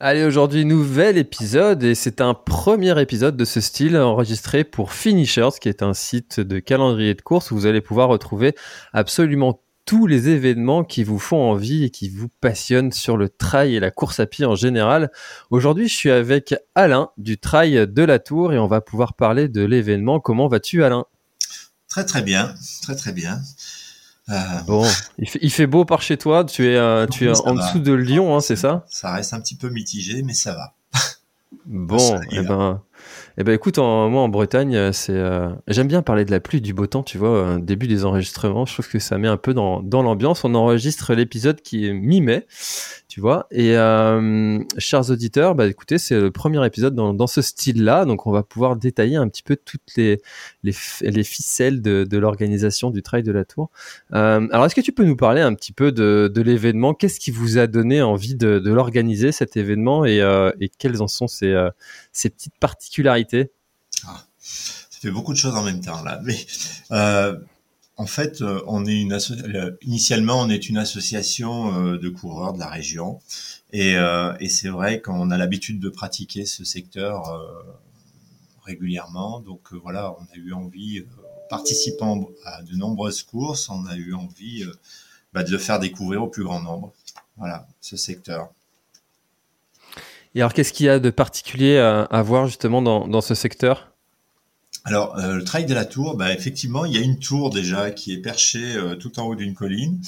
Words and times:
Allez, 0.00 0.22
aujourd'hui, 0.22 0.64
nouvel 0.64 1.18
épisode 1.18 1.82
et 1.82 1.96
c'est 1.96 2.20
un 2.20 2.32
premier 2.32 3.00
épisode 3.02 3.36
de 3.36 3.44
ce 3.44 3.60
style 3.60 3.96
enregistré 3.96 4.62
pour 4.62 4.92
Finishers, 4.92 5.58
qui 5.60 5.68
est 5.68 5.82
un 5.82 5.92
site 5.92 6.38
de 6.38 6.60
calendrier 6.60 7.14
de 7.14 7.20
course 7.20 7.50
où 7.50 7.56
vous 7.56 7.66
allez 7.66 7.80
pouvoir 7.80 8.08
retrouver 8.08 8.54
absolument 8.92 9.60
tous 9.86 10.06
les 10.06 10.28
événements 10.28 10.84
qui 10.84 11.02
vous 11.02 11.18
font 11.18 11.50
envie 11.50 11.82
et 11.82 11.90
qui 11.90 12.10
vous 12.10 12.28
passionnent 12.40 12.92
sur 12.92 13.16
le 13.16 13.28
trail 13.28 13.74
et 13.74 13.80
la 13.80 13.90
course 13.90 14.20
à 14.20 14.26
pied 14.26 14.44
en 14.44 14.54
général. 14.54 15.10
Aujourd'hui, 15.50 15.88
je 15.88 15.96
suis 15.96 16.12
avec 16.12 16.54
Alain 16.76 17.10
du 17.16 17.36
Trail 17.36 17.88
de 17.88 18.02
la 18.04 18.20
Tour 18.20 18.52
et 18.52 18.58
on 18.60 18.68
va 18.68 18.80
pouvoir 18.80 19.14
parler 19.14 19.48
de 19.48 19.64
l'événement. 19.64 20.20
Comment 20.20 20.46
vas-tu, 20.46 20.84
Alain? 20.84 21.06
Très 21.88 22.04
très 22.04 22.22
bien, 22.22 22.54
très 22.82 22.94
très 22.94 23.12
bien. 23.12 23.40
Euh, 24.30 24.34
bon, 24.66 24.84
il 25.18 25.50
fait, 25.50 25.66
beau 25.66 25.84
par 25.84 26.02
chez 26.02 26.16
toi. 26.16 26.44
Tu 26.44 26.66
es, 26.66 26.76
euh, 26.76 27.06
tu 27.06 27.26
es 27.26 27.40
en 27.40 27.54
dessous 27.54 27.78
de 27.78 27.92
Lyon, 27.92 28.36
hein, 28.36 28.40
c'est 28.40 28.56
ça? 28.56 28.84
Ça 28.88 29.12
reste 29.12 29.32
un 29.32 29.40
petit 29.40 29.56
peu 29.56 29.70
mitigé, 29.70 30.22
mais 30.22 30.34
ça 30.34 30.54
va. 30.54 30.74
Bon, 31.64 32.20
eh 32.30 32.42
ben, 32.42 32.82
eh 33.36 33.44
ben, 33.44 33.52
écoute, 33.52 33.78
moi 33.78 34.22
en 34.22 34.28
Bretagne, 34.28 34.92
c'est, 34.92 35.12
euh, 35.12 35.48
j'aime 35.66 35.88
bien 35.88 36.02
parler 36.02 36.24
de 36.24 36.30
la 36.30 36.40
pluie, 36.40 36.60
du 36.60 36.74
beau 36.74 36.86
temps. 36.86 37.02
Tu 37.02 37.18
vois, 37.18 37.58
début 37.58 37.88
des 37.88 38.04
enregistrements, 38.04 38.66
je 38.66 38.74
trouve 38.74 38.88
que 38.88 38.98
ça 38.98 39.18
met 39.18 39.28
un 39.28 39.36
peu 39.36 39.54
dans, 39.54 39.82
dans 39.82 40.02
l'ambiance. 40.02 40.44
On 40.44 40.54
enregistre 40.54 41.14
l'épisode 41.14 41.60
qui 41.60 41.86
est 41.86 41.92
mi-mai 41.92 42.46
tu 43.08 43.20
vois. 43.20 43.46
Et 43.50 43.76
euh, 43.76 44.62
chers 44.76 45.10
auditeurs, 45.10 45.54
bah 45.54 45.66
écoutez, 45.66 45.96
c'est 45.96 46.20
le 46.20 46.30
premier 46.30 46.64
épisode 46.66 46.94
dans, 46.94 47.26
ce 47.26 47.40
style-là, 47.40 48.04
donc 48.04 48.26
on 48.26 48.30
va 48.30 48.42
pouvoir 48.42 48.76
détailler 48.76 49.16
un 49.16 49.28
petit 49.28 49.42
peu 49.42 49.56
toutes 49.56 49.96
les 49.96 50.20
les, 50.62 50.74
les 51.00 51.24
ficelles 51.24 51.80
de, 51.80 52.18
l'organisation 52.18 52.90
du 52.90 53.02
Trail 53.02 53.22
de 53.22 53.32
la 53.32 53.46
Tour. 53.46 53.70
Euh, 54.12 54.46
alors, 54.52 54.66
est-ce 54.66 54.74
que 54.74 54.82
tu 54.82 54.92
peux 54.92 55.04
nous 55.04 55.16
parler 55.16 55.40
un 55.40 55.54
petit 55.54 55.72
peu 55.72 55.90
de, 55.90 56.30
de 56.32 56.42
l'événement? 56.42 56.92
Qu'est-ce 56.92 57.18
qui 57.18 57.30
vous 57.30 57.56
a 57.56 57.66
donné 57.66 58.02
envie 58.02 58.34
de, 58.34 58.60
l'organiser 58.68 59.32
cet 59.32 59.56
événement? 59.56 60.04
Et, 60.04 60.20
euh, 60.20 60.52
et 60.60 60.68
quelles 60.68 61.00
en 61.00 61.08
sont 61.08 61.28
ces, 61.28 61.68
ces 62.12 62.28
petites 62.28 62.58
particularités? 62.60 63.50
Ah, 64.06 64.26
Ça 64.38 64.98
fait 65.00 65.10
beaucoup 65.10 65.32
de 65.32 65.38
choses 65.38 65.56
en 65.56 65.62
même 65.62 65.80
temps 65.80 66.02
là, 66.02 66.20
mais 66.22 66.36
en 67.98 68.06
fait, 68.06 68.42
euh, 68.42 68.62
on 68.68 68.86
est 68.86 69.00
une 69.00 69.12
euh, 69.12 69.72
initialement, 69.82 70.40
on 70.40 70.48
est 70.48 70.68
une 70.68 70.78
association 70.78 71.74
euh, 71.74 71.98
de 71.98 72.08
coureurs 72.08 72.52
de 72.52 72.60
la 72.60 72.68
région, 72.68 73.18
et, 73.72 73.96
et 74.40 74.48
c'est 74.48 74.70
vrai 74.70 75.02
qu'on 75.02 75.30
a 75.30 75.36
l'habitude 75.36 75.78
de 75.78 75.90
pratiquer 75.90 76.46
ce 76.46 76.64
secteur 76.64 77.24
régulièrement. 78.64 79.40
Donc 79.40 79.74
voilà, 79.74 80.14
on 80.18 80.24
a 80.34 80.36
eu 80.36 80.54
envie, 80.54 81.04
participant 81.50 82.30
à 82.46 82.62
de 82.62 82.74
nombreuses 82.76 83.22
courses, 83.22 83.68
on 83.68 83.84
a 83.84 83.94
eu 83.94 84.14
envie 84.14 84.64
bah, 85.34 85.42
de 85.42 85.50
le 85.50 85.58
faire 85.58 85.78
découvrir 85.78 86.22
au 86.22 86.28
plus 86.28 86.44
grand 86.44 86.62
nombre. 86.62 86.94
Voilà, 87.36 87.66
ce 87.82 87.98
secteur. 87.98 88.48
Et 90.34 90.40
alors, 90.40 90.54
qu'est-ce 90.54 90.72
qu'il 90.72 90.86
y 90.86 90.88
a 90.88 90.98
de 90.98 91.10
particulier 91.10 91.76
à, 91.76 92.22
voir 92.22 92.46
justement 92.46 92.80
dans, 92.80 93.06
dans 93.06 93.20
ce 93.20 93.34
secteur? 93.34 93.92
Alors, 94.88 95.18
euh, 95.18 95.34
le 95.34 95.44
trail 95.44 95.66
de 95.66 95.74
la 95.74 95.84
tour, 95.84 96.16
bah, 96.16 96.32
effectivement, 96.32 96.86
il 96.86 96.94
y 96.94 96.96
a 96.96 97.02
une 97.02 97.18
tour 97.18 97.50
déjà 97.50 97.90
qui 97.90 98.14
est 98.14 98.22
perchée 98.22 98.74
euh, 98.74 98.96
tout 98.96 99.20
en 99.20 99.26
haut 99.26 99.34
d'une 99.34 99.52
colline, 99.52 100.00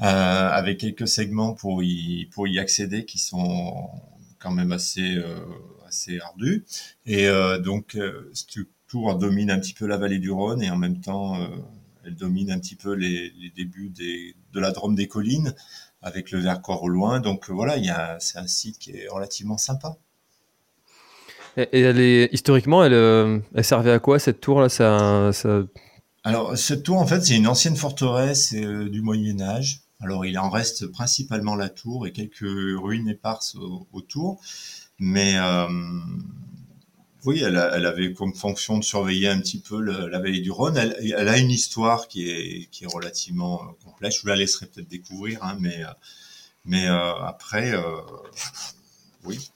euh, 0.00 0.04
avec 0.04 0.78
quelques 0.78 1.06
segments 1.06 1.52
pour 1.52 1.82
y, 1.82 2.24
pour 2.32 2.48
y 2.48 2.58
accéder 2.58 3.04
qui 3.04 3.18
sont 3.18 3.90
quand 4.38 4.52
même 4.52 4.72
assez, 4.72 5.22
assez 5.86 6.18
ardus. 6.18 6.64
Et 7.04 7.26
donc, 7.64 7.98
cette 8.32 8.68
tour 8.86 9.16
domine 9.18 9.50
un 9.50 9.58
petit 9.58 9.74
peu 9.74 9.86
la 9.86 9.96
vallée 9.96 10.18
du 10.18 10.30
Rhône 10.30 10.62
et 10.62 10.70
en 10.70 10.76
même 10.76 11.00
temps, 11.00 11.36
elle 12.04 12.14
domine 12.14 12.50
un 12.52 12.58
petit 12.58 12.76
peu 12.76 12.92
les, 12.92 13.32
les 13.38 13.50
débuts 13.50 13.90
des, 13.90 14.36
de 14.52 14.60
la 14.60 14.70
Drôme 14.70 14.94
des 14.94 15.08
collines, 15.08 15.54
avec 16.00 16.30
le 16.30 16.38
Vercors 16.38 16.82
au 16.82 16.88
loin. 16.88 17.20
Donc 17.20 17.50
voilà, 17.50 17.76
il 17.76 17.84
y 17.84 17.90
a, 17.90 18.18
c'est 18.20 18.38
un 18.38 18.46
site 18.46 18.78
qui 18.78 18.92
est 18.92 19.08
relativement 19.08 19.58
sympa. 19.58 19.96
Et, 21.56 22.28
historiquement, 22.34 22.84
elle, 22.84 22.92
euh, 22.92 23.38
elle 23.54 23.64
servait 23.64 23.92
à 23.92 23.98
quoi 23.98 24.18
cette 24.18 24.40
tour 24.40 24.60
là? 24.60 24.68
Ça. 24.68 25.30
Alors 26.22 26.58
cette 26.58 26.82
tour 26.82 26.98
en 26.98 27.06
fait 27.06 27.20
c'est 27.20 27.36
une 27.36 27.46
ancienne 27.46 27.76
forteresse 27.76 28.52
euh, 28.54 28.88
du 28.88 29.00
Moyen 29.00 29.40
Âge. 29.40 29.82
Alors 30.00 30.26
il 30.26 30.38
en 30.38 30.50
reste 30.50 30.88
principalement 30.88 31.54
la 31.54 31.68
tour 31.68 32.06
et 32.06 32.12
quelques 32.12 32.40
ruines 32.40 33.08
éparses 33.08 33.56
autour, 33.92 34.40
mais 34.98 35.38
euh, 35.38 35.68
oui, 37.24 37.42
elle, 37.42 37.56
avait 37.56 38.12
comme 38.12 38.34
fonction 38.34 38.76
de 38.78 38.84
surveiller 38.84 39.28
un 39.28 39.38
petit 39.38 39.60
peu 39.60 39.80
la 39.80 40.18
vallée 40.18 40.40
du 40.40 40.50
Rhône. 40.50 40.76
Elle, 40.76 41.28
a 41.28 41.38
une 41.38 41.50
histoire 41.50 42.06
qui 42.08 42.28
est, 42.28 42.68
qui 42.70 42.84
est 42.84 42.92
relativement 42.92 43.62
complexe. 43.84 44.16
Je 44.16 44.22
vous 44.22 44.28
la 44.28 44.36
laisserai 44.36 44.66
peut-être 44.66 44.88
découvrir, 44.88 45.42
hein, 45.42 45.56
mais, 45.60 45.82
mais 46.64 46.86
après, 46.86 47.72
oui, 49.24 49.50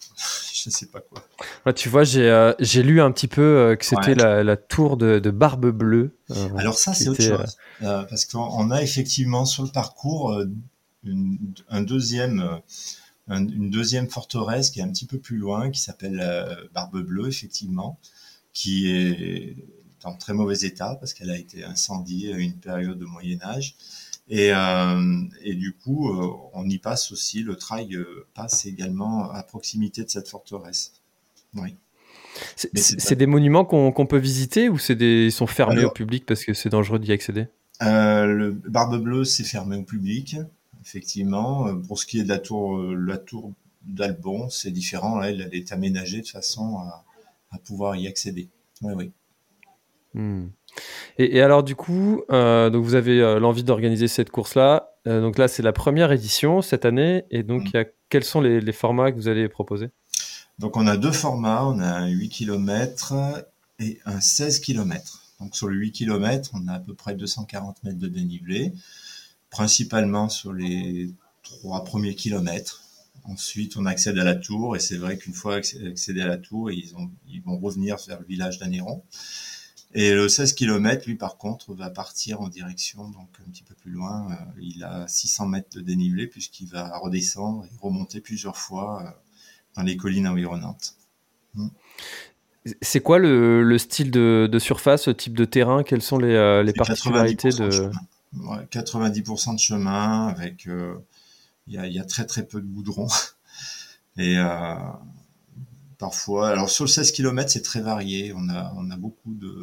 je 0.65 0.71
sais 0.71 0.87
pas 0.87 1.01
quoi. 1.01 1.73
tu 1.73 1.89
vois, 1.89 2.05
j'ai 2.05 2.29
euh, 2.29 2.53
j'ai 2.59 2.83
lu 2.83 3.01
un 3.01 3.11
petit 3.13 3.29
peu 3.29 3.43
euh, 3.43 3.77
que 3.77 3.85
c'était 3.85 4.15
la, 4.15 4.43
la, 4.45 4.57
tour 4.57 4.97
de, 4.97 5.19
de 5.19 5.31
Barbe 5.31 5.71
Bleue. 5.71 6.17
Euh, 6.31 6.49
Alors 6.57 6.79
ça, 6.79 6.95
c'est 6.95 7.09
autre 7.09 7.23
chose. 7.23 7.57
parce 7.81 8.25
qu'on 8.25 8.71
a 8.71 8.83
effectivement 8.83 9.45
sur 9.45 9.63
le 9.63 9.71
parcours 9.71 10.39
une, 11.05 11.39
un 11.69 11.83
deuxième, 11.83 12.61
une 13.29 13.71
deuxième 13.71 14.09
forteresse 14.09 14.71
qui 14.71 14.81
est 14.81 14.83
un 14.83 14.91
petit 14.91 15.07
peu 15.07 15.19
plus 15.19 15.39
loin, 15.39 15.71
qui 15.71 15.81
s'appelle 15.81 16.69
Barbe 16.75 17.01
Bleue, 17.01 17.29
effectivement, 17.29 17.99
qui 18.53 18.91
est 18.91 19.57
en 20.05 20.15
très 20.17 20.33
mauvais 20.33 20.59
état 20.61 20.97
parce 20.97 21.15
qu'elle 21.15 21.31
a 21.31 21.37
été 21.37 21.65
incendiée 21.65 22.35
à 22.35 22.39
une 22.39 22.59
période 22.59 22.99
de 22.99 23.05
Moyen 23.05 23.41
Âge. 23.43 23.77
Et, 24.31 24.53
euh, 24.55 25.23
et, 25.43 25.55
du 25.55 25.73
coup, 25.73 26.09
euh, 26.09 26.31
on 26.53 26.69
y 26.69 26.79
passe 26.79 27.11
aussi, 27.11 27.43
le 27.43 27.57
trail 27.57 27.97
euh, 27.97 28.27
passe 28.33 28.65
également 28.65 29.29
à 29.33 29.43
proximité 29.43 30.05
de 30.05 30.09
cette 30.09 30.29
forteresse. 30.29 30.93
Oui. 31.55 31.75
C'est 32.55 33.17
des 33.17 33.27
monuments 33.27 33.65
qu'on 33.65 34.07
peut 34.07 34.19
visiter 34.19 34.69
ou 34.69 34.79
des, 34.89 35.27
ils 35.27 35.33
sont 35.33 35.49
fermés 35.49 35.85
au 35.85 35.91
public 35.91 36.25
parce 36.27 36.45
que 36.45 36.55
c'est 36.55 36.69
dangereux 36.69 37.01
d'y 37.01 37.11
accéder? 37.11 37.49
euh, 37.83 38.25
Le 38.25 38.53
Barbe 38.53 39.03
Bleue, 39.03 39.25
c'est 39.25 39.43
fermé 39.43 39.77
au 39.77 39.83
public, 39.83 40.37
effectivement. 40.81 41.75
Pour 41.89 41.99
ce 41.99 42.07
qui 42.07 42.21
est 42.21 42.23
de 42.23 42.29
la 42.29 42.39
tour, 42.39 42.81
la 42.81 43.19
tour 43.19 43.53
d'Albon, 43.85 44.49
c'est 44.49 44.71
différent. 44.71 45.21
elle, 45.23 45.41
elle, 45.41 45.59
est 45.59 45.73
aménagée 45.73 46.21
de 46.21 46.29
façon 46.29 46.79
à, 46.79 47.05
à 47.51 47.59
pouvoir 47.59 47.97
y 47.97 48.07
accéder. 48.07 48.49
Oui, 48.81 48.93
oui. 48.97 49.11
Hmm. 50.15 50.47
Et, 51.19 51.41
alors 51.41 51.63
du 51.63 51.75
coup, 51.75 52.23
euh, 52.31 52.71
donc 52.71 52.85
vous 52.85 52.95
avez 52.95 53.21
euh, 53.21 53.39
l'envie 53.39 53.65
d'organiser 53.65 54.09
cette 54.09 54.31
course-là. 54.31 54.95
Euh, 55.07 55.21
donc 55.21 55.39
là, 55.39 55.49
c'est 55.49 55.63
la 55.63 55.73
première 55.73 56.13
édition 56.13 56.63
cette 56.63 56.85
année. 56.85 57.25
Et 57.31 57.43
donc, 57.43 57.75
mm. 57.75 57.85
quels 58.09 58.25
sont 58.25 58.41
les, 58.41 58.73
formats 58.73 59.13
que 59.13 59.17
vous 59.17 59.29
allez 59.29 59.49
proposer? 59.49 59.89
Donc 60.59 60.77
on 60.77 60.87
a 60.87 60.97
deux 60.97 61.13
formats. 61.13 61.67
On 61.67 61.79
a 61.81 61.87
un 61.87 62.09
8 62.09 62.29
km 62.29 63.15
et 63.79 63.99
un 64.05 64.21
16 64.21 64.61
km. 64.61 65.23
Donc 65.41 65.57
sur 65.57 65.69
le 65.69 65.77
8 65.77 65.93
km, 65.93 66.51
on 66.55 66.69
a 66.69 66.75
à 66.75 66.81
peu 66.81 66.95
près 66.95 67.15
240 67.15 67.83
mètres 67.85 67.99
de 67.99 68.09
dénivelé, 68.09 68.73
principalement 69.49 70.29
sur 70.29 70.53
les 70.53 71.11
trois 71.43 71.83
premiers 71.85 72.15
kilomètres. 72.15 72.83
Ensuite, 73.25 73.77
on 73.77 73.87
accède 73.87 74.19
à 74.19 74.25
la 74.25 74.35
tour 74.35 74.77
et 74.77 74.81
c'est 74.81 74.97
vrai 74.97 75.17
qu'une 75.17 75.35
fois 75.35 75.57
accédé 75.57 76.21
à 76.21 76.27
la 76.27 76.39
tour, 76.39 76.71
ils, 76.71 76.95
ont, 76.97 77.11
ils 77.29 77.43
vont 77.43 77.59
revenir 77.59 77.97
vers 78.07 78.21
le 78.21 78.27
village 78.27 78.59
d'Anéron. 78.59 79.03
Et 79.93 80.13
le 80.15 80.29
16 80.29 80.53
km, 80.53 81.07
lui, 81.07 81.17
par 81.17 81.37
contre, 81.37 81.75
va 81.75 81.91
partir 81.91 82.41
en 82.41 82.49
direction, 82.49 83.09
donc 83.09 83.29
un 83.45 83.51
petit 83.51 83.65
peu 83.65 83.75
plus 83.75 83.91
loin. 83.91 84.31
Euh, 84.31 84.61
il 84.61 84.85
a 84.85 85.07
600 85.09 85.47
mètres 85.47 85.77
de 85.77 85.81
dénivelé 85.81 86.29
puisqu'il 86.29 86.69
va 86.69 86.97
redescendre 86.99 87.65
et 87.65 87.77
remonter 87.81 88.21
plusieurs 88.21 88.57
fois 88.57 89.03
euh, 89.03 89.11
dans 89.75 89.83
les 89.83 89.97
collines 89.97 90.29
environnantes. 90.29 90.95
Hmm. 91.55 91.69
C'est 92.83 93.01
quoi 93.01 93.19
le, 93.19 93.79
style 93.79 94.11
de, 94.13 94.59
surface, 94.61 95.05
ce 95.05 95.11
type 95.11 95.37
de 95.37 95.45
terrain? 95.45 95.83
Quelles 95.83 96.03
sont 96.03 96.19
les, 96.19 96.35
euh, 96.35 96.63
les 96.63 96.73
particularités 96.73 97.51
de... 97.51 97.91
90% 98.33 99.55
de 99.55 99.59
chemin 99.59 100.29
avec 100.29 100.69
il 101.67 101.75
y 101.75 101.99
a, 101.99 102.05
très 102.05 102.27
très 102.27 102.45
peu 102.47 102.61
de 102.61 102.67
goudron. 102.67 103.09
Et 104.19 104.37
parfois, 105.99 106.51
alors 106.51 106.71
sur 106.71 106.85
le 106.85 106.91
16 106.91 107.11
km, 107.13 107.51
c'est 107.51 107.63
très 107.63 107.81
varié. 107.81 108.33
On 108.37 108.49
a, 108.49 108.73
on 108.77 108.91
a 108.91 108.97
beaucoup 108.97 109.35
de, 109.35 109.60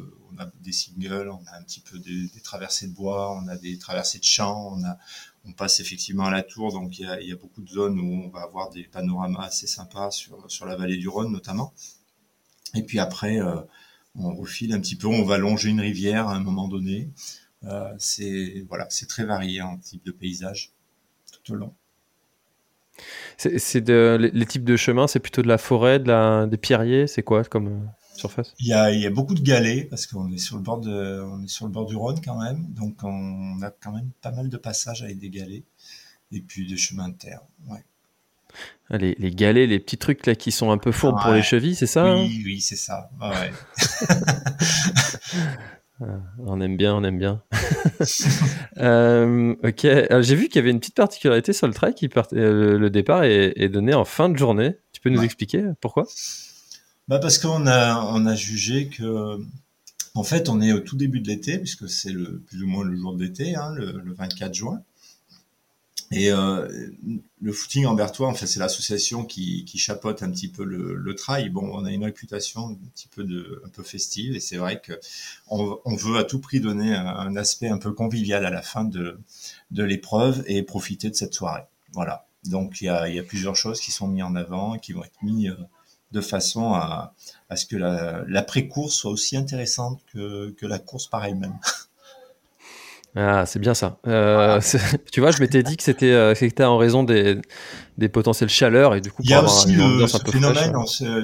des 0.68 0.74
singles, 0.74 1.30
on 1.30 1.44
a 1.48 1.58
un 1.58 1.64
petit 1.64 1.80
peu 1.80 1.98
des, 1.98 2.30
traversées 2.44 2.88
de 2.88 2.94
bois, 2.94 3.32
on 3.42 3.48
a 3.48 3.56
des 3.58 3.78
traversées 3.80 4.20
de 4.20 4.24
champs, 4.24 4.78
on 5.46 5.54
passe 5.54 5.80
effectivement 5.80 6.26
à 6.26 6.32
la 6.32 6.44
tour, 6.44 6.72
donc 6.72 7.00
il 7.00 7.06
y 7.06 7.32
a, 7.32 7.36
beaucoup 7.36 7.62
de 7.62 7.70
zones 7.70 8.00
où 8.00 8.26
on 8.26 8.30
va 8.30 8.42
avoir 8.42 8.70
des 8.70 8.84
panoramas 8.84 9.46
assez 9.46 9.68
sympas 9.68 10.12
sur, 10.12 10.66
la 10.66 10.76
vallée 10.76 10.98
du 10.98 11.08
Rhône 11.08 11.32
notamment. 11.32 11.74
Et 12.76 12.84
puis 12.84 13.00
après, 13.00 13.40
on 14.16 14.36
refile 14.36 14.74
un 14.74 14.80
petit 14.80 14.96
peu, 14.96 15.08
on 15.08 15.24
va 15.24 15.38
longer 15.38 15.70
une 15.70 15.82
rivière 15.82 16.28
à 16.28 16.36
un 16.36 16.40
moment 16.40 16.68
donné. 16.68 17.10
Euh, 17.64 17.94
c'est 17.98 18.66
voilà, 18.68 18.88
c'est 18.90 19.08
très 19.08 19.26
varié 19.26 19.62
en 19.62 19.78
type 19.78 20.04
de 20.06 20.12
paysage 20.12 20.72
tout 21.32 21.54
au 21.54 21.56
long. 21.56 21.74
C'est 23.38 23.82
de, 23.82 24.18
les, 24.34 24.46
types 24.48 24.64
de 24.64 24.76
chemins, 24.76 25.06
c'est 25.06 25.20
plutôt 25.20 25.44
de 25.44 25.48
la 25.48 25.60
forêt, 25.60 26.00
de 26.00 26.08
la, 26.08 26.48
des 26.48 26.58
pierriers, 26.58 27.06
c'est 27.06 27.22
quoi 27.22 27.44
comme 27.44 27.68
euh, 27.68 27.86
surface 28.18 28.54
il 28.60 28.68
y, 28.68 28.74
a, 28.74 28.92
il 28.92 29.00
y 29.00 29.06
a 29.06 29.10
beaucoup 29.10 29.34
de 29.34 29.42
galets 29.42 29.90
parce 29.90 30.08
qu'on 30.08 30.32
est 30.32 30.38
sur 30.38 30.58
le 30.58 30.62
bord 30.62 30.80
de, 30.80 31.22
on 31.24 31.44
est 31.44 31.48
sur 31.48 31.66
le 31.66 31.72
bord 31.72 31.86
du 31.86 31.96
Rhône 31.96 32.20
quand 32.24 32.42
même, 32.42 32.66
donc 32.70 33.04
on 33.04 33.62
a 33.62 33.72
quand 33.72 33.92
même 33.92 34.12
pas 34.22 34.32
mal 34.32 34.50
de 34.50 34.58
passages 34.58 35.04
avec 35.04 35.20
des 35.20 35.30
galets 35.30 35.64
et 36.32 36.42
puis 36.42 36.68
des 36.68 36.78
chemins 36.78 37.10
de 37.10 37.16
terre. 37.16 37.42
Ouais. 37.68 37.84
Ah, 38.90 38.98
les, 38.98 39.16
les, 39.20 39.32
galets, 39.32 39.68
les 39.68 39.80
petits 39.80 39.98
trucs 39.98 40.26
là 40.26 40.36
qui 40.36 40.52
sont 40.52 40.72
un 40.72 40.78
peu 40.78 40.92
fourbes 40.92 41.22
pour 41.22 41.34
les 41.34 41.44
chevilles, 41.44 41.76
c'est 41.76 41.88
ça 41.88 42.16
Oui, 42.16 42.26
hein? 42.26 42.42
Oui, 42.46 42.62
c'est 42.62 42.78
ça. 42.78 43.10
Ouais. 43.22 43.52
Ah, 46.00 46.20
on 46.46 46.62
aime 46.62 46.78
bien, 46.78 46.94
on 46.94 47.04
aime 47.04 47.18
bien. 47.18 47.42
euh, 48.78 49.56
ok, 49.64 49.88
j'ai 50.22 50.36
vu 50.36 50.48
qu'il 50.48 50.58
y 50.58 50.60
avait 50.60 50.70
une 50.70 50.80
petite 50.80 50.96
particularité 50.96 51.54
sur 51.54 51.66
le 51.66 51.74
trail 51.74 51.96
qui 51.96 52.08
euh, 52.34 52.78
le 52.78 52.90
départ 52.92 53.24
est, 53.24 53.70
donné 53.70 53.96
en 53.96 54.06
fin 54.06 54.30
de 54.30 54.38
journée. 54.38 54.78
Tu 54.92 55.02
peux 55.02 55.10
nous 55.10 55.24
expliquer 55.24 55.64
pourquoi? 55.82 56.06
Bah 57.08 57.20
parce 57.20 57.38
qu'on 57.38 57.68
a 57.68 58.02
on 58.14 58.26
a 58.26 58.36
jugé 58.36 58.88
que 58.90 59.40
en 60.14 60.24
fait 60.24 60.50
on 60.50 60.62
est 60.62 60.74
au 60.74 60.80
tout 60.80 60.98
début 60.98 61.22
de 61.22 61.28
l'été 61.28 61.58
puisque 61.58 61.90
c'est 61.90 62.12
le 62.12 62.40
plus 62.40 62.64
ou 62.64 62.68
moins 62.68 62.84
le 62.84 62.96
jour 62.96 63.16
d'été, 63.16 63.56
hein, 63.56 63.74
le, 63.76 64.00
le 64.00 64.14
24 64.14 64.54
juin. 64.54 64.84
Et 66.12 66.32
euh, 66.32 66.70
le 67.42 67.52
footing 67.52 67.86
en 67.86 67.94
Bertois, 67.94 68.30
en 68.30 68.34
c'est 68.34 68.60
l'association 68.60 69.26
qui, 69.26 69.66
qui 69.66 69.78
chapeaute 69.78 70.24
un 70.24 70.32
petit 70.32 70.48
peu 70.48 70.64
le, 70.64 70.96
le, 70.96 71.16
trail. 71.16 71.50
Bon, 71.50 71.70
on 71.74 71.84
a 71.84 71.92
une 71.92 72.06
réputation 72.06 72.70
un 72.70 72.76
petit 72.94 73.10
peu 73.10 73.26
de, 73.26 73.62
un 73.66 73.70
peu 73.70 73.84
festive, 73.84 74.34
et 74.34 74.40
c'est 74.40 74.56
vrai 74.56 74.80
que 74.80 74.94
on, 75.50 75.80
on, 75.84 75.96
veut 75.96 76.18
à 76.18 76.24
tout 76.24 76.40
prix 76.40 76.62
donner 76.62 76.96
un, 76.96 77.36
aspect 77.36 77.68
un 77.68 77.78
peu 77.78 77.92
convivial 77.92 78.46
à 78.46 78.50
la 78.50 78.62
fin 78.62 78.86
de, 78.86 79.20
de 79.72 79.84
l'épreuve 79.84 80.44
et 80.48 80.64
profiter 80.64 81.10
de 81.10 81.16
cette 81.16 81.34
soirée. 81.34 81.64
Voilà. 81.92 82.26
Donc 82.46 82.80
il 82.80 82.86
y 82.86 82.90
a, 82.90 83.10
y 83.10 83.20
a 83.20 83.24
plusieurs 83.24 83.58
choses 83.58 83.82
qui 83.82 83.92
sont 83.92 84.08
mises 84.08 84.24
en 84.24 84.36
avant 84.36 84.78
qui 84.78 84.94
vont 84.94 85.04
être 85.04 85.22
mises 85.24 85.50
euh, 85.50 85.58
de 86.12 86.22
façon 86.22 86.74
à, 86.74 87.14
à 87.50 87.56
ce 87.56 87.66
que 87.66 87.76
la, 87.76 88.46
course 88.70 88.96
soit 88.96 89.12
aussi 89.12 89.38
intéressante 89.38 90.00
que, 90.14 90.52
que 90.52 90.66
la 90.66 90.80
course 90.80 91.08
par 91.08 91.26
elle-même. 91.26 91.58
Ah, 93.20 93.48
c'est 93.48 93.58
bien 93.58 93.74
ça. 93.74 93.98
Euh, 94.06 94.62
tu 95.12 95.22
vois, 95.22 95.32
je 95.32 95.40
m'étais 95.40 95.64
dit 95.64 95.76
que 95.76 95.82
c'était 95.82 96.12
euh, 96.12 96.36
en 96.60 96.78
raison 96.78 97.04
des, 97.04 97.42
des 97.98 98.10
potentielles 98.10 98.50
chaleurs 98.50 98.94
et 98.94 99.02
du 99.02 99.12
coup, 99.12 99.24
il 99.24 99.32
y 99.32 99.34
a 99.34 99.44
aussi 99.44 99.72
le, 99.72 100.06
ce 100.06 100.18
phénomène. 100.20 100.76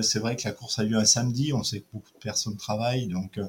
C'est 0.01 0.19
vrai 0.19 0.35
que 0.35 0.41
la 0.45 0.53
course 0.53 0.79
a 0.79 0.83
lieu 0.83 0.97
un 0.97 1.05
samedi. 1.05 1.53
On 1.53 1.61
sait 1.61 1.81
que 1.81 1.85
beaucoup 1.93 2.11
de 2.11 2.19
personnes 2.19 2.57
travaillent, 2.57 3.07
donc 3.07 3.37
euh, 3.37 3.45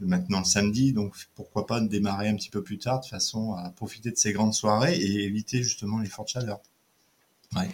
maintenant 0.00 0.38
le 0.38 0.46
samedi. 0.46 0.94
Donc 0.94 1.14
pourquoi 1.34 1.66
pas 1.66 1.80
démarrer 1.80 2.28
un 2.28 2.36
petit 2.36 2.48
peu 2.48 2.62
plus 2.62 2.78
tard 2.78 3.00
de 3.00 3.06
façon 3.06 3.52
à 3.52 3.68
profiter 3.70 4.10
de 4.10 4.16
ces 4.16 4.32
grandes 4.32 4.54
soirées 4.54 4.94
et 4.94 5.24
éviter 5.24 5.62
justement 5.62 5.98
les 5.98 6.08
fortes 6.08 6.28
chaleurs. 6.28 6.60
Ouais. 7.54 7.68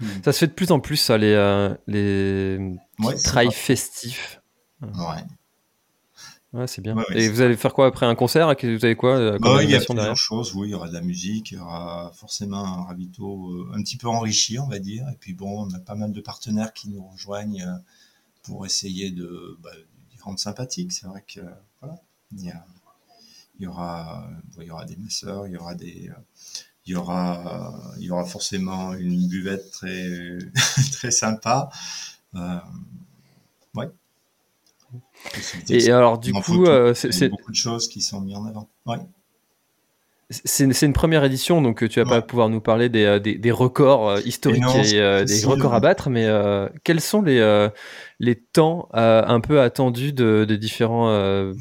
Hmm. 0.00 0.06
Ça 0.24 0.32
se 0.32 0.38
fait 0.38 0.46
de 0.46 0.52
plus 0.52 0.70
en 0.70 0.80
plus, 0.80 0.96
ça, 0.96 1.18
les, 1.18 1.34
euh, 1.34 1.74
les 1.86 2.58
trails 3.22 3.52
festifs. 3.52 4.40
Ouais. 4.82 5.22
Ouais, 6.52 6.66
c'est 6.66 6.80
bien. 6.80 6.96
et 7.14 7.28
vous 7.28 7.42
allez 7.42 7.56
faire 7.56 7.72
quoi 7.72 7.86
après 7.86 8.06
un 8.06 8.16
concert? 8.16 8.48
Vous 8.60 8.84
avez 8.84 8.96
quoi 8.96 9.16
euh, 9.16 9.38
comme 9.38 9.60
Il 9.62 9.70
y 9.70 9.74
a 9.76 9.80
plusieurs 9.80 10.16
choses. 10.16 10.52
Oui, 10.54 10.68
il 10.68 10.70
y 10.72 10.74
aura 10.74 10.88
de 10.88 10.94
la 10.94 11.00
musique, 11.00 11.52
il 11.52 11.58
y 11.58 11.60
aura 11.60 12.10
forcément 12.16 12.64
un 12.64 12.84
ravito 12.86 13.50
euh, 13.50 13.72
un 13.72 13.82
petit 13.82 13.96
peu 13.96 14.08
enrichi, 14.08 14.58
on 14.58 14.66
va 14.66 14.80
dire. 14.80 15.06
Et 15.12 15.16
puis 15.20 15.32
bon, 15.32 15.66
on 15.66 15.74
a 15.74 15.78
pas 15.78 15.94
mal 15.94 16.12
de 16.12 16.20
partenaires 16.20 16.72
qui 16.72 16.88
nous 16.88 17.06
rejoignent 17.06 17.64
pour 18.42 18.66
essayer 18.66 19.12
de, 19.12 19.58
bah, 19.62 19.70
rendre 20.22 20.40
sympathique. 20.40 20.92
C'est 20.92 21.06
vrai 21.06 21.22
que 21.26 21.40
voilà, 21.80 22.00
il 22.32 22.46
y, 22.46 22.52
il 23.60 23.64
y 23.64 23.66
aura, 23.68 24.28
il 24.58 24.64
y 24.64 24.70
aura 24.72 24.86
des 24.86 24.96
masseurs, 24.96 25.46
il 25.46 25.52
y 25.52 25.56
aura 25.56 25.76
des, 25.76 26.10
il 26.90 26.94
y 26.94 26.96
aura, 26.96 27.72
il 27.98 28.04
y 28.04 28.10
aura 28.10 28.24
forcément 28.24 28.94
une 28.94 29.28
buvette 29.28 29.70
très 29.70 30.38
très 30.92 31.12
sympa. 31.12 31.70
Euh, 32.34 32.58
ouais. 33.76 33.88
Et 35.68 35.88
alors, 35.92 36.18
du 36.18 36.32
coup, 36.32 36.66
euh, 36.66 36.92
c'est 36.94 37.28
beaucoup 37.28 37.52
de 37.52 37.56
choses 37.56 37.88
qui 37.88 38.00
sont 38.00 38.20
mises 38.20 38.36
en 38.36 38.44
avant. 38.44 38.68
Ouais. 38.86 38.96
C'est 40.30 40.82
une 40.82 40.92
première 40.92 41.22
édition, 41.22 41.62
donc 41.62 41.88
tu 41.88 42.00
vas 42.00 42.08
pas 42.08 42.22
pouvoir 42.22 42.48
nous 42.48 42.60
parler 42.60 42.88
des, 42.88 43.04
euh, 43.04 43.18
des, 43.20 43.36
des 43.36 43.50
records 43.50 44.08
euh, 44.08 44.20
historiques 44.24 44.62
et, 44.76 45.24
des 45.24 45.44
records 45.44 45.74
à 45.74 45.80
battre, 45.80 46.10
mais 46.10 46.28
quels 46.82 47.00
sont 47.00 47.22
les, 47.22 47.68
les 48.18 48.34
temps 48.34 48.88
un 48.92 49.40
peu 49.40 49.60
attendus 49.60 50.12
de, 50.12 50.44
des 50.44 50.58
différents 50.58 51.06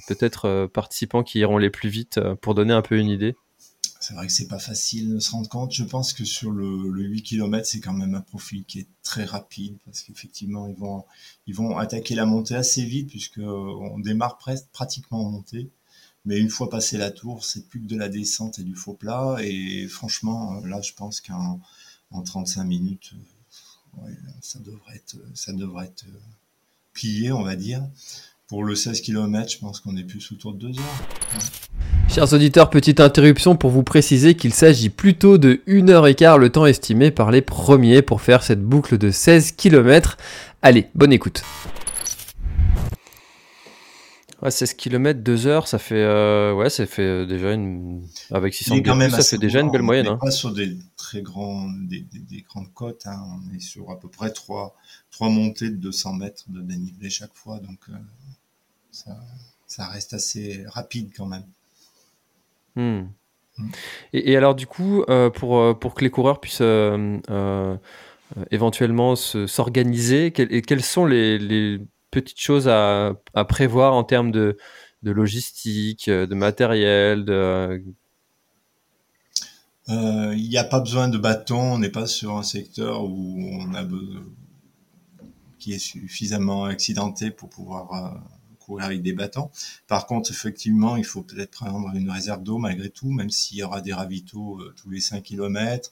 peut-être 0.07 0.67
participants 0.73 1.21
qui 1.21 1.37
iront 1.39 1.59
les 1.59 1.69
plus 1.69 1.89
vite 1.89 2.19
pour 2.41 2.55
donner 2.55 2.73
un 2.73 2.81
peu 2.81 2.97
une 2.97 3.09
idée? 3.09 3.35
C'est 4.09 4.15
vrai 4.15 4.25
que 4.25 4.33
c'est 4.33 4.47
pas 4.47 4.57
facile 4.57 5.13
de 5.13 5.19
se 5.19 5.29
rendre 5.29 5.47
compte. 5.49 5.71
Je 5.71 5.83
pense 5.83 6.13
que 6.13 6.25
sur 6.25 6.49
le, 6.49 6.89
le 6.89 7.03
8 7.03 7.21
km, 7.21 7.63
c'est 7.67 7.79
quand 7.79 7.93
même 7.93 8.15
un 8.15 8.21
profil 8.21 8.65
qui 8.65 8.79
est 8.79 8.87
très 9.03 9.23
rapide 9.23 9.77
parce 9.85 10.01
qu'effectivement, 10.01 10.65
ils 10.65 10.75
vont, 10.75 11.05
ils 11.45 11.53
vont 11.53 11.77
attaquer 11.77 12.15
la 12.15 12.25
montée 12.25 12.55
assez 12.55 12.83
vite 12.83 13.09
puisque 13.09 13.37
on 13.37 13.99
démarre 13.99 14.39
presque 14.39 14.65
pratiquement 14.71 15.27
en 15.27 15.29
montée. 15.29 15.69
Mais 16.25 16.39
une 16.39 16.49
fois 16.49 16.71
passé 16.71 16.97
la 16.97 17.11
tour, 17.11 17.45
c'est 17.45 17.67
plus 17.69 17.81
que 17.81 17.85
de 17.85 17.95
la 17.95 18.09
descente 18.09 18.57
et 18.57 18.63
du 18.63 18.73
faux 18.73 18.95
plat. 18.95 19.37
Et 19.43 19.87
franchement, 19.87 20.59
là, 20.65 20.81
je 20.81 20.93
pense 20.93 21.21
qu'en 21.21 21.59
en 22.09 22.23
35 22.23 22.63
minutes, 22.63 23.13
ouais, 24.01 24.17
ça 24.41 24.57
devrait 24.57 24.95
être, 24.95 25.17
ça 25.35 25.53
devrait 25.53 25.85
être 25.85 26.05
euh, 26.07 26.19
plié, 26.93 27.31
on 27.31 27.43
va 27.43 27.55
dire. 27.55 27.87
Pour 28.49 28.63
le 28.63 28.73
16 28.73 29.01
km, 29.01 29.51
je 29.51 29.59
pense 29.59 29.79
qu'on 29.79 29.95
est 29.95 30.03
plus 30.03 30.31
autour 30.31 30.53
de 30.53 30.69
2 30.69 30.79
heures. 30.79 30.97
Chers 32.09 32.33
auditeurs, 32.33 32.71
petite 32.71 32.99
interruption 32.99 33.55
pour 33.55 33.69
vous 33.69 33.83
préciser 33.83 34.33
qu'il 34.33 34.55
s'agit 34.55 34.89
plutôt 34.89 35.37
de 35.37 35.61
1 35.67 35.87
heure 35.89 36.07
et 36.07 36.15
quart 36.15 36.39
le 36.39 36.49
temps 36.49 36.65
estimé 36.65 37.11
par 37.11 37.29
les 37.29 37.43
premiers 37.43 38.01
pour 38.01 38.21
faire 38.21 38.41
cette 38.41 38.63
boucle 38.63 38.97
de 38.97 39.11
16 39.11 39.51
km. 39.51 40.17
Allez, 40.63 40.87
bonne 40.95 41.13
écoute. 41.13 41.43
Ouais, 44.41 44.49
16 44.49 44.73
km, 44.73 45.19
2 45.19 45.47
heures, 45.47 45.67
ça 45.67 45.77
fait, 45.77 46.01
euh, 46.01 46.53
ouais, 46.55 46.71
ça 46.71 46.87
fait 46.87 47.03
euh, 47.03 47.25
déjà 47.27 47.51
une. 47.51 48.01
Avec 48.31 48.53
600 48.55 48.81
km, 48.81 49.15
ça 49.15 49.21
fait 49.21 49.37
déjà 49.37 49.59
une 49.59 49.69
belle 49.69 49.83
moyenne. 49.83 50.07
On 50.07 50.11
n'est 50.11 50.15
hein. 50.15 50.19
pas 50.21 50.31
sur 50.31 50.53
des 50.53 50.77
très 50.95 51.21
grands, 51.21 51.69
des, 51.69 52.05
grandes 52.47 52.73
côtes, 52.73 53.05
hein. 53.05 53.21
on 53.21 53.55
est 53.55 53.59
sur 53.59 53.91
à 53.91 53.99
peu 53.99 54.07
près 54.07 54.31
3, 54.31 54.75
3 55.11 55.29
montées 55.29 55.69
de 55.69 55.75
200 55.75 56.13
mètres 56.13 56.45
de 56.47 56.61
dénivelé 56.61 57.09
chaque 57.09 57.35
fois, 57.35 57.59
donc 57.59 57.79
euh, 57.89 57.93
ça, 59.67 59.87
reste 59.87 60.13
assez 60.13 60.63
rapide 60.67 61.11
quand 61.15 61.25
même. 61.25 61.45
Hmm. 62.75 63.07
Hmm. 63.57 63.69
Et, 64.13 64.35
alors 64.35 64.55
du 64.55 64.67
coup, 64.67 65.03
euh, 65.09 65.29
pour, 65.29 65.59
euh, 65.59 65.73
pour 65.73 65.93
que 65.93 66.03
les 66.03 66.09
coureurs 66.09 66.39
puissent 66.39 66.61
euh, 66.61 67.77
éventuellement 68.51 69.15
s'organiser, 69.15 70.31
quelles 70.31 70.83
sont 70.83 71.05
les, 71.05 71.79
petites 72.11 72.39
choses 72.39 72.67
à, 72.67 73.15
prévoir 73.47 73.93
en 73.93 74.03
termes 74.03 74.31
de, 74.31 74.57
logistique, 75.03 76.09
de 76.09 76.35
matériel 76.35 77.25
Il 79.87 80.49
n'y 80.49 80.57
a 80.57 80.63
pas 80.63 80.79
besoin 80.79 81.07
de 81.07 81.17
bâton, 81.17 81.73
on 81.73 81.79
n'est 81.79 81.89
pas 81.89 82.07
sur 82.07 82.37
un 82.37 82.43
secteur 82.43 83.03
où 83.03 83.37
on 83.39 83.73
a 83.73 83.83
qui 85.59 85.73
est 85.73 85.79
suffisamment 85.79 86.65
accidenté 86.65 87.31
pour 87.31 87.49
pouvoir 87.49 87.89
avec 88.77 89.01
des 89.01 89.13
bâtons. 89.13 89.49
Par 89.87 90.05
contre, 90.05 90.31
effectivement, 90.31 90.95
il 90.97 91.05
faut 91.05 91.21
peut-être 91.21 91.51
prendre 91.51 91.93
une 91.95 92.09
réserve 92.09 92.43
d'eau 92.43 92.57
malgré 92.57 92.89
tout, 92.89 93.11
même 93.11 93.29
s'il 93.29 93.57
y 93.57 93.63
aura 93.63 93.81
des 93.81 93.93
ravitaux 93.93 94.59
euh, 94.59 94.73
tous 94.77 94.89
les 94.89 95.01
5 95.01 95.23
km, 95.23 95.91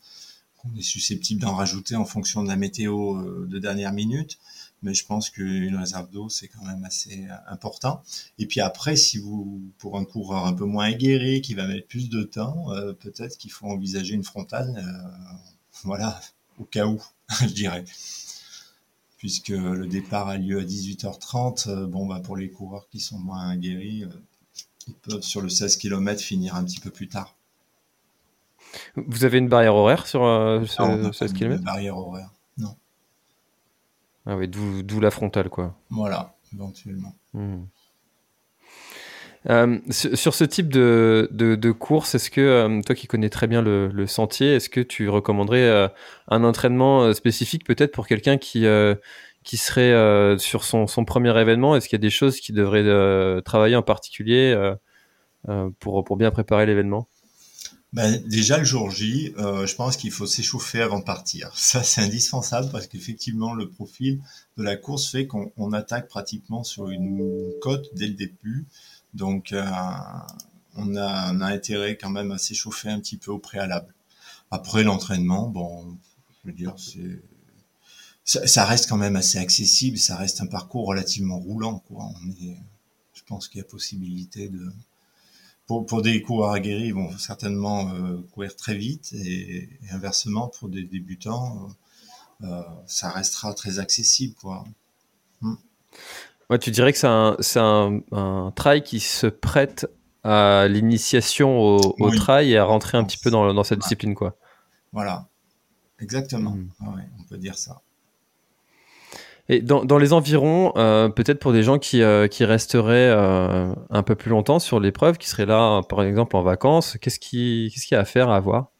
qu'on 0.57 0.73
est 0.75 0.83
susceptible 0.83 1.41
d'en 1.41 1.55
rajouter 1.55 1.95
en 1.95 2.05
fonction 2.05 2.43
de 2.43 2.47
la 2.47 2.55
météo 2.55 3.15
euh, 3.17 3.47
de 3.49 3.59
dernière 3.59 3.93
minute. 3.93 4.37
Mais 4.83 4.93
je 4.93 5.05
pense 5.05 5.31
qu'une 5.31 5.75
réserve 5.75 6.11
d'eau, 6.11 6.29
c'est 6.29 6.47
quand 6.47 6.63
même 6.63 6.83
assez 6.83 7.25
euh, 7.25 7.35
important. 7.47 8.03
Et 8.37 8.45
puis 8.45 8.59
après, 8.59 8.95
si 8.95 9.17
vous, 9.17 9.61
pour 9.79 9.97
un 9.97 10.05
coureur 10.05 10.45
un 10.45 10.53
peu 10.53 10.65
moins 10.65 10.85
aguerri, 10.85 11.41
qui 11.41 11.55
va 11.55 11.67
mettre 11.67 11.87
plus 11.87 12.09
de 12.09 12.23
temps, 12.23 12.67
peut-être 12.99 13.37
qu'il 13.37 13.51
faut 13.51 13.65
envisager 13.65 14.13
une 14.13 14.23
frontale, 14.23 14.83
voilà, 15.83 16.19
au 16.59 16.63
cas 16.63 16.85
où, 16.85 17.01
je 17.41 17.47
dirais 17.47 17.83
puisque 19.17 19.49
le 19.49 19.87
départ 19.87 20.27
a 20.27 20.37
lieu 20.37 20.59
à 20.59 20.63
18h30. 20.63 21.69
Euh, 21.69 21.87
bon, 21.87 22.05
bah, 22.05 22.21
pour 22.23 22.37
les 22.37 22.49
coureurs 22.49 22.87
qui 22.89 22.99
sont 22.99 23.19
moins 23.19 23.55
guéris, 23.57 24.03
euh, 24.03 24.09
ils 24.87 24.93
peuvent 24.93 25.21
sur 25.21 25.41
le 25.41 25.49
16 25.49 25.77
km 25.77 26.21
finir 26.21 26.55
un 26.55 26.63
petit 26.63 26.79
peu 26.79 26.89
plus 26.89 27.07
tard. 27.07 27.35
Vous 28.95 29.25
avez 29.25 29.37
une 29.37 29.49
barrière 29.49 29.75
horaire 29.75 30.07
sur 30.07 30.21
ce, 30.21 31.11
16 31.11 31.33
km 31.33 31.59
Une 31.59 31.65
barrière 31.65 31.97
horaire, 31.97 32.31
non. 32.57 32.75
Ah 34.25 34.35
oui, 34.35 34.47
d'où 34.47 34.99
la 34.99 35.09
frontale, 35.09 35.49
quoi. 35.49 35.75
Voilà, 35.89 36.35
éventuellement. 36.53 37.15
Hmm. 37.33 37.63
Euh, 39.49 39.79
sur 39.89 40.33
ce 40.33 40.43
type 40.43 40.69
de, 40.69 41.71
course, 41.71 42.15
est-ce 42.15 42.29
que 42.29 42.41
euh, 42.41 42.81
toi 42.81 42.95
qui 42.95 43.07
connais 43.07 43.29
très 43.29 43.47
bien 43.47 43.61
le, 43.61 44.07
sentier, 44.07 44.55
est-ce 44.55 44.69
que 44.69 44.81
tu 44.81 45.09
recommanderais 45.09 45.63
euh, 45.63 45.87
un 46.27 46.43
entraînement 46.43 47.13
spécifique 47.13 47.63
peut-être 47.63 47.91
pour 47.91 48.07
quelqu'un 48.07 48.37
qui, 48.37 48.65
qui 49.43 49.57
serait 49.57 50.37
sur 50.39 50.63
son, 50.63 51.05
premier 51.05 51.39
événement? 51.39 51.75
Est-ce 51.75 51.87
qu'il 51.87 51.97
y 51.97 52.01
a 52.01 52.05
des 52.05 52.09
choses 52.09 52.39
qui 52.39 52.53
devraient 52.53 53.41
travailler 53.43 53.75
en 53.75 53.83
particulier 53.83 54.55
pour, 55.79 56.03
pour 56.03 56.17
bien 56.17 56.31
préparer 56.31 56.65
l'événement? 56.65 57.07
Ben, 57.93 58.21
déjà 58.27 58.57
le 58.57 58.65
jour 58.65 58.91
J, 58.91 59.33
je 59.37 59.75
pense 59.75 59.95
qu'il 59.95 60.11
faut 60.11 60.27
s'échauffer 60.27 60.81
avant 60.81 60.99
de 60.99 61.05
partir. 61.05 61.51
Ça 61.55 61.83
c'est 61.83 62.01
indispensable 62.01 62.69
parce 62.69 62.85
qu'effectivement 62.87 63.53
le 63.53 63.69
profil 63.69 64.19
de 64.57 64.63
la 64.63 64.75
course 64.75 65.09
fait 65.09 65.25
qu'on 65.25 65.71
attaque 65.71 66.09
pratiquement 66.09 66.65
sur 66.65 66.89
une 66.89 67.53
côte 67.61 67.87
dès 67.95 68.07
le 68.07 68.13
début. 68.13 68.67
Donc, 69.13 69.51
euh, 69.51 69.65
on, 70.75 70.95
a, 70.95 71.45
intérêt 71.45 71.97
quand 71.97 72.09
même 72.09 72.31
à 72.31 72.37
s'échauffer 72.37 72.89
un 72.89 72.99
petit 72.99 73.17
peu 73.17 73.31
au 73.31 73.39
préalable. 73.39 73.93
Après 74.51 74.83
l'entraînement, 74.83 75.49
bon, 75.49 75.97
je 76.43 76.49
veux 76.49 76.55
dire, 76.55 76.75
ça, 78.23 78.65
reste 78.65 78.89
quand 78.89 78.97
même 78.97 79.15
assez 79.15 79.37
accessible, 79.37 79.97
ça 79.97 80.15
reste 80.17 80.41
un 80.41 80.47
parcours 80.47 80.85
relativement 80.87 81.39
roulant. 81.39 81.79
Quoi. 81.87 82.05
Je 83.13 83.21
pense 83.25 83.47
qu'il 83.47 83.59
y 83.59 83.61
a 83.61 83.65
possibilité 83.65 84.49
de... 84.49 84.71
Pour, 85.65 85.85
pour 85.85 86.01
des 86.01 86.21
coureurs 86.21 86.51
aguerris, 86.51 86.87
ils 86.87 86.93
vont 86.93 87.17
certainement 87.17 87.91
euh, 87.93 88.21
courir 88.31 88.55
très 88.55 88.75
vite, 88.75 89.11
et, 89.13 89.69
inversement, 89.91 90.47
pour 90.47 90.69
des 90.69 90.83
débutants, 90.83 91.69
euh, 92.43 92.61
ça 92.85 93.09
restera 93.09 93.53
très 93.53 93.79
accessible. 93.79 94.33
Quoi. 94.35 94.63
Hmm. 95.41 95.55
Ouais, 96.49 96.59
tu 96.59 96.71
dirais 96.71 96.93
que 96.93 96.97
c'est 96.97 97.07
un, 97.07 97.37
un, 97.55 98.01
un, 98.11 98.51
trail 98.55 98.81
qui 98.81 98.99
se 98.99 99.27
prête 99.27 99.85
à 100.23 100.67
l'initiation 100.69 101.59
au, 101.59 101.95
au 101.99 102.09
trail 102.11 102.53
et 102.53 102.57
à 102.57 102.63
rentrer 102.63 102.97
un 102.97 103.03
petit 103.03 103.17
peu 103.17 103.29
dans, 103.29 103.53
dans 103.53 103.63
cette 103.63 103.79
discipline, 103.79 104.15
quoi. 104.15 104.35
Voilà, 104.93 105.27
exactement. 105.99 106.51
Hmm. 106.51 106.95
ouais, 106.95 107.03
on 107.19 107.23
peut 107.23 107.37
dire 107.37 107.57
ça. 107.57 107.81
Et 109.49 109.61
dans, 109.61 109.85
dans 109.85 109.97
les 109.97 110.11
environs, 110.11 110.73
euh, 110.75 111.07
peut-être 111.07 111.39
pour 111.39 111.53
des 111.53 111.63
gens 111.63 111.79
qui, 111.79 112.01
euh, 112.01 112.27
qui 112.27 112.43
resteraient 112.43 113.09
euh, 113.09 113.73
un 113.89 114.03
peu 114.03 114.15
plus 114.15 114.29
longtemps 114.29 114.59
sur 114.59 114.79
l'épreuve, 114.79 115.17
qui 115.17 115.29
seraient 115.29 115.45
là, 115.45 115.81
par 115.83 116.01
exemple, 116.03 116.35
en 116.35 116.43
vacances, 116.43 116.97
qu'est-ce 116.99 117.19
qu'il 117.19 117.71
y 117.91 117.95
a 117.95 117.99
à 117.99 118.05
faire, 118.05 118.29
à 118.29 118.39
voir? 118.39 118.71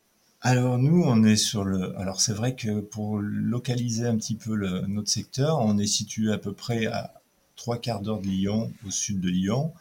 Alors 0.41 0.77
nous, 0.77 1.03
on 1.03 1.23
est 1.23 1.35
sur 1.35 1.63
le. 1.63 1.97
Alors 1.99 2.21
c'est 2.21 2.33
vrai 2.33 2.55
que 2.55 2.79
pour 2.79 3.17
localiser 3.19 4.05
un 4.05 4.15
petit 4.17 4.35
peu 4.35 4.55
le, 4.55 4.81
notre 4.87 5.09
secteur, 5.09 5.59
on 5.59 5.77
est 5.77 5.87
situé 5.87 6.31
à 6.31 6.37
peu 6.37 6.53
près 6.53 6.85
à 6.85 7.16
trois 7.57 7.77
quarts 7.77 8.01
d'heure 8.01 8.21
de 8.21 8.27
Lyon, 8.27 8.71
au 8.85 8.91
sud 8.91 9.19
de 9.19 9.27
Lyon, 9.27 9.73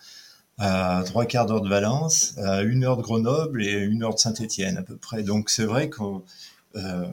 à 0.58 1.02
trois 1.04 1.26
quarts 1.26 1.46
d'heure 1.46 1.60
de 1.60 1.68
Valence, 1.68 2.36
à 2.38 2.62
une 2.62 2.82
heure 2.82 2.96
de 2.96 3.02
Grenoble 3.02 3.62
et 3.62 3.74
une 3.74 4.02
heure 4.02 4.14
de 4.14 4.18
Saint-Étienne 4.18 4.78
à 4.78 4.82
peu 4.82 4.96
près. 4.96 5.22
Donc 5.22 5.50
c'est 5.50 5.66
vrai 5.66 5.88
que 5.90 6.02
euh, 6.74 7.06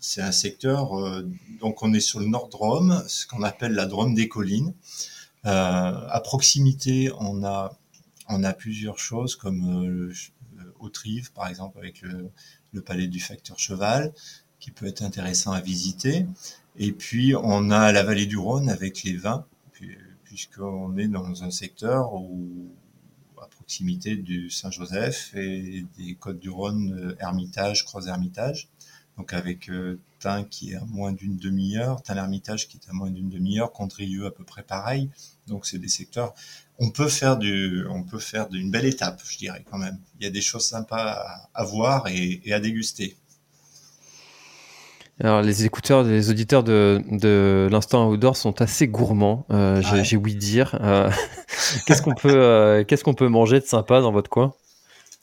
c'est 0.00 0.20
un 0.20 0.32
secteur. 0.32 0.98
Euh, 0.98 1.26
donc 1.60 1.82
on 1.82 1.94
est 1.94 2.00
sur 2.00 2.20
le 2.20 2.26
nord 2.26 2.48
Drôme, 2.48 3.02
ce 3.06 3.26
qu'on 3.26 3.42
appelle 3.42 3.72
la 3.72 3.86
Drôme 3.86 4.14
des 4.14 4.28
collines. 4.28 4.74
Euh, 5.46 6.08
à 6.08 6.20
proximité, 6.20 7.10
on 7.18 7.44
a 7.44 7.78
on 8.28 8.42
a 8.42 8.52
plusieurs 8.52 8.98
choses 8.98 9.36
comme 9.36 10.12
Autrive, 10.80 11.32
par 11.32 11.46
exemple, 11.46 11.78
avec 11.78 12.02
le 12.02 12.80
palais 12.80 13.06
du 13.06 13.20
facteur 13.20 13.56
cheval, 13.56 14.12
qui 14.58 14.72
peut 14.72 14.86
être 14.86 15.02
intéressant 15.02 15.52
à 15.52 15.60
visiter. 15.60 16.26
Et 16.76 16.90
puis, 16.90 17.34
on 17.36 17.70
a 17.70 17.92
la 17.92 18.02
vallée 18.02 18.26
du 18.26 18.36
Rhône 18.36 18.68
avec 18.68 19.04
les 19.04 19.16
vins, 19.16 19.46
puisqu'on 20.36 20.98
est 20.98 21.08
dans 21.08 21.44
un 21.44 21.50
secteur 21.50 22.10
à 23.42 23.46
proximité 23.46 24.16
du 24.16 24.50
Saint-Joseph 24.50 25.34
et 25.34 25.86
des 25.96 26.14
Côtes 26.14 26.38
du 26.38 26.50
Rhône, 26.50 26.92
euh, 26.92 27.16
Hermitage, 27.20 27.86
Croix-Hermitage. 27.86 28.68
Donc 29.16 29.32
avec 29.32 29.70
euh, 29.70 29.98
Tain 30.18 30.44
qui 30.44 30.72
est 30.72 30.74
à 30.74 30.84
moins 30.84 31.12
d'une 31.12 31.38
demi-heure, 31.38 32.02
Tain 32.02 32.16
l'Hermitage 32.16 32.68
qui 32.68 32.76
est 32.76 32.90
à 32.90 32.92
moins 32.92 33.10
d'une 33.10 33.30
demi-heure, 33.30 33.72
Condrieu 33.72 34.26
à 34.26 34.30
peu 34.30 34.44
près 34.44 34.62
pareil. 34.62 35.08
Donc 35.46 35.64
c'est 35.64 35.78
des 35.78 35.88
secteurs. 35.88 36.34
On 36.78 36.90
peut 36.90 37.08
faire 37.08 37.38
du, 37.38 37.86
on 37.88 38.02
peut 38.02 38.18
faire 38.18 38.50
d'une 38.50 38.70
belle 38.70 38.84
étape, 38.84 39.22
je 39.26 39.38
dirais 39.38 39.64
quand 39.70 39.78
même. 39.78 39.98
Il 40.20 40.24
y 40.24 40.26
a 40.26 40.30
des 40.30 40.42
choses 40.42 40.66
sympas 40.66 41.48
à, 41.54 41.64
voir 41.64 42.08
et 42.08 42.52
à 42.52 42.60
déguster. 42.60 43.16
Alors, 45.18 45.40
les 45.40 45.64
écouteurs, 45.64 46.02
les 46.02 46.28
auditeurs 46.28 46.62
de, 46.62 47.02
de 47.10 47.68
l'instant 47.70 48.10
outdoor 48.10 48.36
sont 48.36 48.60
assez 48.60 48.86
gourmands, 48.86 49.46
euh, 49.50 49.80
j'ai 50.02 50.16
ouï 50.16 50.34
dire. 50.34 50.78
Euh, 50.82 51.10
qu'est-ce 51.86 52.02
qu'on 52.02 52.14
peut, 52.14 52.34
euh, 52.34 52.84
qu'est-ce 52.84 53.02
qu'on 53.02 53.14
peut 53.14 53.28
manger 53.28 53.60
de 53.60 53.64
sympa 53.64 54.02
dans 54.02 54.12
votre 54.12 54.28
coin? 54.28 54.52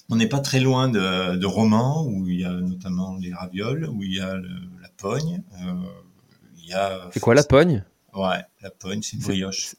On 0.09 0.15
n'est 0.15 0.27
pas 0.27 0.39
très 0.39 0.59
loin 0.59 0.89
de, 0.89 1.35
de 1.35 1.45
Romans, 1.45 2.05
où 2.07 2.27
il 2.27 2.39
y 2.39 2.45
a 2.45 2.53
notamment 2.53 3.17
les 3.21 3.33
ravioles, 3.33 3.87
où 3.87 4.01
il 4.01 4.15
y 4.15 4.19
a 4.19 4.35
la 4.35 4.89
pogne. 4.97 5.43
il 6.57 6.69
y 6.69 6.73
a. 6.73 7.09
C'est 7.11 7.19
quoi 7.19 7.35
la 7.35 7.43
pogne? 7.43 7.83
Ouais, 8.15 8.41
la 8.61 8.71
pogne, 8.71 9.01
c'est 9.03 9.17
une 9.17 9.21
brioche. 9.21 9.75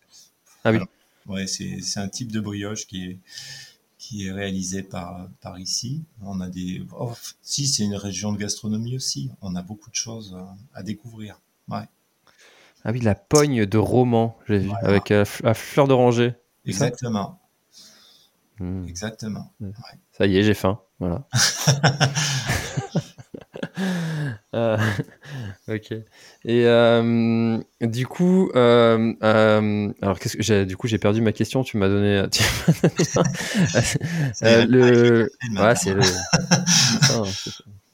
Ah 0.62 0.70
oui. 0.70 0.78
ouais, 1.26 1.46
c'est 1.48 2.00
un 2.00 2.08
type 2.08 2.30
de 2.30 2.40
brioche 2.40 2.86
qui 2.86 3.04
est 3.04 3.18
qui 4.04 4.26
est 4.26 4.32
réalisé 4.32 4.82
par, 4.82 5.28
par 5.40 5.58
ici. 5.58 6.04
On 6.20 6.40
a 6.40 6.48
des, 6.48 6.84
oh, 6.98 7.14
si 7.40 7.66
c'est 7.66 7.84
une 7.84 7.94
région 7.94 8.32
de 8.32 8.38
gastronomie 8.38 8.96
aussi, 8.96 9.30
on 9.40 9.56
a 9.56 9.62
beaucoup 9.62 9.88
de 9.88 9.94
choses 9.94 10.36
à 10.74 10.82
découvrir. 10.82 11.40
Ouais. 11.68 11.84
Ah 12.84 12.92
oui, 12.92 13.00
la 13.00 13.14
pogne 13.14 13.64
de 13.64 13.78
roman, 13.78 14.36
j'ai 14.46 14.58
vu, 14.58 14.70
avec 14.82 15.08
la, 15.08 15.24
fleur 15.24 15.88
d'oranger. 15.88 16.34
Exactement. 16.66 17.40
Hmm. 18.58 18.86
Exactement. 18.86 19.50
Ça 20.12 20.26
y 20.26 20.36
est, 20.36 20.42
j'ai 20.42 20.52
faim. 20.52 20.78
Voilà. 21.00 21.26
Euh, 24.54 24.78
ok. 25.68 25.92
Et 26.44 26.66
euh, 26.66 27.58
du 27.80 28.06
coup, 28.06 28.50
euh, 28.54 29.12
alors 30.00 30.18
qu'est-ce 30.18 30.36
que 30.36 30.42
j'ai 30.42 30.64
Du 30.64 30.76
coup, 30.76 30.86
j'ai 30.86 30.98
perdu 30.98 31.20
ma 31.20 31.32
question. 31.32 31.64
Tu 31.64 31.76
m'as 31.76 31.88
donné. 31.88 32.24
Tu 32.32 32.42
le. 34.68 35.30
Ouais, 35.56 35.74
c'est 35.74 35.94
le. 35.94 36.02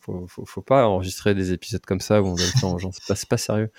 faut, 0.00 0.26
faut, 0.26 0.45
faut, 0.47 0.62
pas 0.62 0.87
enregistrer 0.87 1.35
des 1.35 1.52
épisodes 1.52 1.85
comme 1.85 2.00
ça 2.00 2.23
où 2.23 2.26
on 2.26 2.35
donne 2.35 2.47
le 2.55 2.61
temps 2.61 2.79
gens. 2.79 2.90
C'est 2.93 3.07
pas, 3.07 3.14
pas 3.29 3.37
sérieux. 3.37 3.71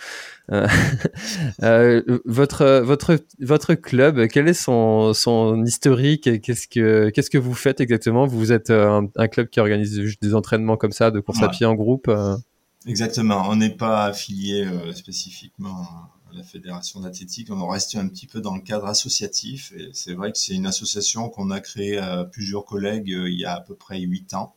votre, 2.26 2.80
votre, 2.80 3.18
votre 3.40 3.74
club, 3.76 4.28
quel 4.28 4.48
est 4.48 4.54
son, 4.54 5.14
son 5.14 5.66
historique 5.66 6.42
Qu'est-ce 6.42 6.68
que, 6.68 7.10
qu'est-ce 7.10 7.30
que 7.30 7.38
vous 7.38 7.54
faites 7.54 7.82
exactement? 7.82 8.26
Vous 8.28 8.52
êtes 8.52 8.70
un, 8.70 9.08
club 9.28 9.50
qui 9.50 9.60
organise 9.60 10.18
des 10.22 10.36
entraînements 10.36 10.78
comme 10.78 10.94
ça, 10.94 11.12
de 11.12 11.20
course 11.20 11.44
à 11.44 11.50
pied 11.50 11.66
en 11.66 11.76
groupe 11.76 12.10
Exactement. 12.88 13.48
On 13.50 13.56
n'est 13.56 13.76
pas 13.76 14.06
affilié 14.06 14.66
euh, 14.66 14.94
spécifiquement 14.94 15.82
à 16.32 16.36
la 16.36 16.44
fédération 16.44 17.00
d'athlétique. 17.02 17.52
On 17.52 17.68
reste 17.68 17.96
un 17.96 18.08
petit 18.08 18.26
peu 18.26 18.42
dans 18.42 18.56
le 18.56 18.62
cadre 18.62 18.88
associatif. 18.88 19.72
Et 19.78 19.90
c'est 19.94 20.14
vrai 20.14 20.32
que 20.32 20.38
c'est 20.40 20.56
une 20.56 20.66
association 20.66 21.30
qu'on 21.30 21.52
a 21.52 21.60
créée 21.60 21.98
à 21.98 22.26
plusieurs 22.26 22.66
collègues 22.66 23.14
euh, 23.14 23.30
il 23.30 23.40
y 23.40 23.46
a 23.46 23.56
à 23.56 23.62
peu 23.62 23.76
près 23.76 24.00
huit 24.00 24.34
ans. 24.34 24.56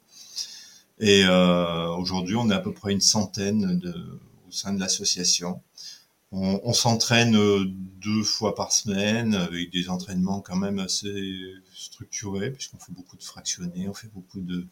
Et 1.01 1.25
euh, 1.27 1.89
aujourd'hui, 1.97 2.37
on 2.37 2.49
est 2.51 2.55
à 2.55 2.61
peu 2.61 2.73
près 2.73 2.93
une 2.93 3.01
centaine 3.01 3.79
de, 3.79 4.21
au 4.49 4.51
sein 4.51 4.73
de 4.73 4.81
l'association. 4.81 5.61
On, 6.37 6.73
s'entraîne 6.73 7.37
deux 8.01 8.25
fois 8.25 8.57
par 8.57 8.73
semaine 8.73 9.35
avec 9.35 9.71
des 9.71 9.89
entraînements 9.89 10.41
quand 10.41 10.57
même 10.57 10.81
assez 10.81 11.39
structurés 11.73 12.51
puisqu'on 12.51 12.79
fait 12.79 12.91
beaucoup 12.91 13.17
de 13.17 13.23
fractionnés, 13.23 13.89
on 13.89 13.95
fait 13.95 14.11
beaucoup 14.13 14.41
de 14.41 14.67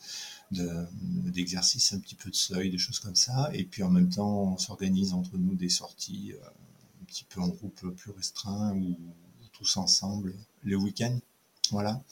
d'exercices 0.50 1.92
un 1.92 2.00
petit 2.00 2.16
peu 2.16 2.30
de 2.30 2.34
seuil, 2.34 2.70
des 2.70 2.78
choses 2.78 2.98
comme 2.98 3.14
ça. 3.14 3.48
Et 3.52 3.64
puis 3.64 3.84
en 3.84 3.90
même 3.90 4.08
temps, 4.08 4.42
on 4.42 4.58
s'organise 4.58 5.12
entre 5.14 5.38
nous 5.38 5.54
des 5.54 5.68
sorties 5.68 6.32
euh, 6.32 6.46
un 7.00 7.04
petit 7.04 7.24
peu 7.24 7.40
en 7.40 7.48
groupe 7.48 7.94
plus 7.96 8.10
restreint 8.10 8.74
ou, 8.76 8.96
tous 9.52 9.76
ensemble 9.76 10.34
le 10.62 10.76
week-end. 10.76 11.16
Voilà. 11.70 12.02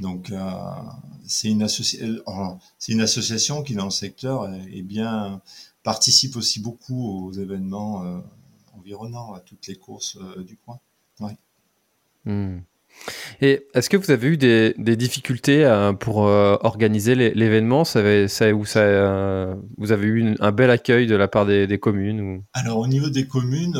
Donc 0.00 0.30
euh, 0.30 0.40
c'est 1.26 1.50
une, 1.50 1.64
euh, 1.64 2.54
une 2.88 3.00
association 3.00 3.62
qui 3.62 3.74
dans 3.74 3.84
le 3.84 3.90
secteur 3.90 4.48
est, 4.48 4.82
bien 4.82 5.42
participe 5.82 6.36
aussi 6.36 6.60
beaucoup 6.60 7.26
aux 7.26 7.32
événements 7.32 8.22
environnants, 8.78 9.34
à 9.34 9.40
toutes 9.40 9.66
les 9.66 9.76
courses 9.76 10.18
du 10.38 10.56
coin. 10.56 10.80
Ouais. 11.20 11.36
Hmm. 12.24 12.60
Et 13.40 13.66
est-ce 13.74 13.90
que 13.90 13.96
vous 13.96 14.10
avez 14.10 14.28
eu 14.28 14.36
des, 14.36 14.96
difficultés 14.96 15.64
euh, 15.64 15.92
pour 15.92 16.26
euh, 16.26 16.56
organiser 16.60 17.14
l'événement? 17.14 17.84
Ça, 17.84 18.28
ça, 18.28 18.46
ça, 18.64 18.80
euh, 18.80 19.54
Vous 19.76 19.92
avez 19.92 20.06
eu 20.06 20.36
un 20.38 20.52
bel 20.52 20.70
accueil 20.70 21.06
de 21.06 21.16
la 21.16 21.28
part 21.28 21.44
des, 21.44 21.78
communes 21.78 22.20
ou... 22.20 22.44
Alors 22.52 22.78
au 22.78 22.86
niveau 22.86 23.10
des 23.10 23.26
communes, 23.26 23.76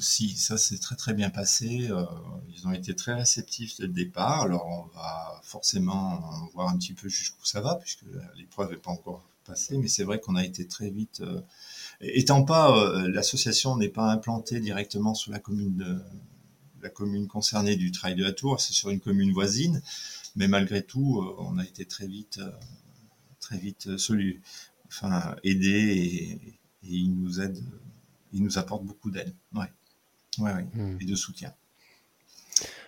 si, 0.00 0.30
ça 0.36 0.56
s'est 0.56 0.78
très 0.78 0.96
très 0.96 1.14
bien 1.14 1.30
passé. 1.30 1.90
ils 2.56 2.66
ont 2.66 2.72
été 2.72 2.94
très 2.94 3.14
réceptifs 3.14 3.76
dès 3.78 3.86
le 3.86 3.92
départ. 3.92 4.42
Alors 4.42 4.66
on 4.66 4.96
va 4.96 5.40
forcément 5.42 6.20
voir 6.54 6.68
un 6.68 6.78
petit 6.78 6.94
peu 6.94 7.08
jusqu'où 7.08 7.44
ça 7.44 7.60
va, 7.60 7.76
puisque 7.76 8.04
l'épreuve 8.36 8.70
n'est 8.70 8.76
pas 8.76 8.90
encore 8.90 9.22
passée. 9.46 9.76
Mais 9.78 9.88
c'est 9.88 10.04
vrai 10.04 10.18
qu'on 10.18 10.36
a 10.36 10.44
été 10.44 10.66
très 10.66 10.90
vite... 10.90 11.22
étant 12.00 12.44
pas, 12.44 13.06
l'association 13.08 13.76
n'est 13.76 13.88
pas 13.88 14.10
implantée 14.10 14.60
directement 14.60 15.14
sur 15.14 15.32
la 15.32 15.38
commune 15.38 15.76
de 15.76 15.98
la 16.84 16.90
commune 16.90 17.26
concernée 17.26 17.76
du 17.76 17.90
Trail 17.90 18.14
de 18.14 18.22
la 18.22 18.32
Tour, 18.32 18.60
c'est 18.60 18.74
sur 18.74 18.90
une 18.90 19.00
commune 19.00 19.32
voisine, 19.32 19.82
mais 20.36 20.46
malgré 20.46 20.82
tout, 20.82 21.20
euh, 21.20 21.34
on 21.38 21.58
a 21.58 21.64
été 21.64 21.86
très 21.86 22.06
vite, 22.06 22.38
euh, 22.38 22.50
très 23.40 23.56
vite 23.58 23.88
euh, 23.88 24.38
enfin, 24.86 25.34
aidé 25.42 25.70
et, 25.70 26.58
il 26.86 27.14
nous 27.14 27.40
aide, 27.40 27.58
il 28.34 28.42
nous 28.42 28.58
apporte 28.58 28.84
beaucoup 28.84 29.10
d'aide, 29.10 29.32
ouais, 29.54 29.72
ouais, 30.38 30.66
hmm. 30.74 30.98
et 31.00 31.04
de 31.06 31.14
soutien. 31.14 31.54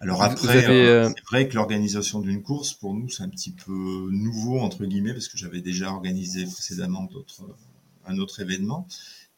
Alors 0.02 0.22
après, 0.22 0.60
c'est 0.60 1.22
vrai 1.30 1.48
que 1.48 1.54
l'organisation 1.54 2.20
d'une 2.20 2.42
course, 2.42 2.74
pour 2.74 2.92
nous, 2.92 3.08
c'est 3.08 3.22
un 3.22 3.30
petit 3.30 3.52
peu 3.52 4.10
nouveau, 4.12 4.60
entre 4.60 4.84
guillemets, 4.84 5.14
parce 5.14 5.28
que 5.28 5.38
j'avais 5.38 5.62
déjà 5.62 5.90
organisé 5.90 6.44
précédemment 6.44 7.04
d'autres, 7.04 7.56
un 8.06 8.18
autre 8.18 8.40
événement 8.40 8.86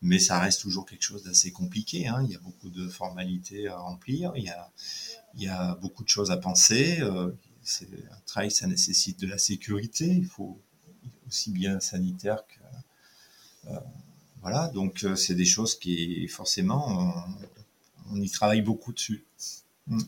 mais 0.00 0.18
ça 0.18 0.38
reste 0.38 0.62
toujours 0.62 0.86
quelque 0.86 1.02
chose 1.02 1.24
d'assez 1.24 1.50
compliqué. 1.50 2.06
Hein. 2.06 2.22
Il 2.24 2.30
y 2.30 2.36
a 2.36 2.38
beaucoup 2.38 2.70
de 2.70 2.88
formalités 2.88 3.68
à 3.68 3.78
remplir, 3.78 4.32
il 4.36 4.44
y 5.34 5.48
a, 5.48 5.74
beaucoup 5.76 6.04
de 6.04 6.08
choses 6.08 6.30
à 6.30 6.36
penser. 6.36 7.00
Euh, 7.00 7.32
un 8.10 8.20
trail, 8.24 8.50
ça 8.50 8.66
nécessite 8.66 9.20
de 9.20 9.26
la 9.26 9.38
sécurité, 9.38 10.06
il 10.06 10.26
faut 10.26 10.58
aussi 11.26 11.50
bien 11.50 11.80
sanitaire 11.80 12.44
que... 12.46 13.70
Euh, 13.70 13.78
voilà, 14.40 14.68
donc 14.68 15.02
euh, 15.02 15.16
c'est 15.16 15.34
des 15.34 15.44
choses 15.44 15.78
qui, 15.78 16.28
forcément, 16.28 17.12
on, 18.10 18.22
y 18.22 18.30
travaille 18.30 18.62
beaucoup 18.62 18.92
dessus. 18.92 19.24
Mm. 19.88 19.98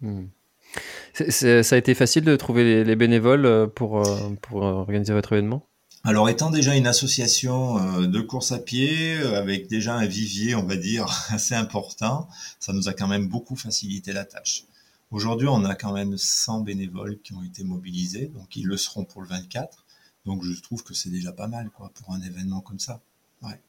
Mm. 0.00 0.28
ça 1.30 1.74
a 1.74 1.78
été 1.78 1.94
facile 1.94 2.24
de 2.24 2.34
trouver 2.34 2.64
les, 2.64 2.84
les 2.84 2.96
bénévoles 2.96 3.70
pour 3.74 3.92
organiser 4.54 5.12
votre 5.12 5.34
événement? 5.34 5.68
Alors, 6.04 6.28
étant 6.28 6.50
déjà 6.50 6.76
une 6.76 6.86
association 6.86 7.78
euh, 7.78 8.06
de 8.06 8.20
course 8.20 8.52
à 8.52 8.60
pied, 8.60 9.16
euh, 9.16 9.36
avec 9.36 9.66
déjà 9.66 9.96
un 9.96 10.06
vivier, 10.06 10.54
on 10.54 10.62
va 10.62 10.76
dire, 10.76 11.06
assez 11.30 11.54
important, 11.54 12.28
ça 12.60 12.72
nous 12.72 12.88
a 12.88 12.92
quand 12.92 13.08
même 13.08 13.26
beaucoup 13.26 13.56
facilité 13.56 14.12
la 14.12 14.24
tâche. 14.24 14.64
Aujourd'hui, 15.10 15.48
on 15.48 15.64
a 15.64 15.74
quand 15.74 15.92
même 15.92 16.16
100 16.16 16.60
bénévoles 16.60 17.18
qui 17.22 17.32
ont 17.34 17.42
été 17.42 17.64
mobilisés, 17.64 18.26
donc 18.26 18.54
ils 18.54 18.66
le 18.66 18.76
seront 18.76 19.04
pour 19.04 19.20
le 19.20 19.28
24. 19.28 19.84
Donc, 20.26 20.44
je 20.44 20.60
trouve 20.60 20.84
que 20.84 20.94
c'est 20.94 21.10
déjà 21.10 21.32
pas 21.32 21.48
mal, 21.48 21.70
quoi, 21.70 21.90
pour 21.94 22.12
un 22.14 22.20
événement 22.20 22.60
comme 22.60 22.78
ça. 22.78 23.00
Ouais. 23.42 23.60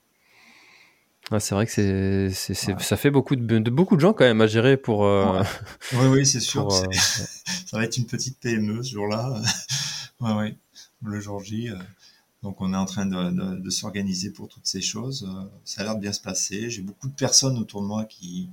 c'est 1.39 1.55
vrai 1.55 1.65
que 1.65 1.71
c'est, 1.71 2.53
ça 2.53 2.97
fait 2.97 3.11
beaucoup 3.11 3.35
de, 3.35 3.59
beaucoup 3.69 3.95
de 3.95 4.01
gens 4.01 4.13
quand 4.13 4.25
même 4.25 4.41
à 4.41 4.47
gérer 4.47 4.77
pour. 4.77 5.05
Euh, 5.05 5.43
oui, 5.93 6.07
oui, 6.07 6.25
c'est 6.25 6.39
sûr. 6.39 6.71
ça 6.71 7.77
va 7.77 7.83
être 7.83 7.97
une 7.97 8.05
petite 8.05 8.39
PME 8.39 8.83
ce 8.83 8.91
jour-là. 8.91 9.41
oui. 10.21 10.55
Le 11.03 11.19
jour 11.19 11.43
J. 11.43 11.69
Donc 12.47 12.61
on 12.61 12.73
est 12.73 12.77
en 12.77 12.85
train 12.85 13.05
de, 13.05 13.69
s'organiser 13.69 14.31
pour 14.31 14.47
toutes 14.47 14.67
ces 14.67 14.79
choses. 14.79 15.27
Euh, 15.29 15.43
ça 15.65 15.81
a 15.81 15.83
l'air 15.83 15.95
de 15.95 15.99
bien 15.99 16.13
se 16.13 16.21
passer. 16.21 16.69
J'ai 16.69 16.81
beaucoup 16.81 17.09
de 17.09 17.13
personnes 17.13 17.57
autour 17.57 17.81
de 17.81 17.87
moi 17.87 18.05
qui, 18.05 18.49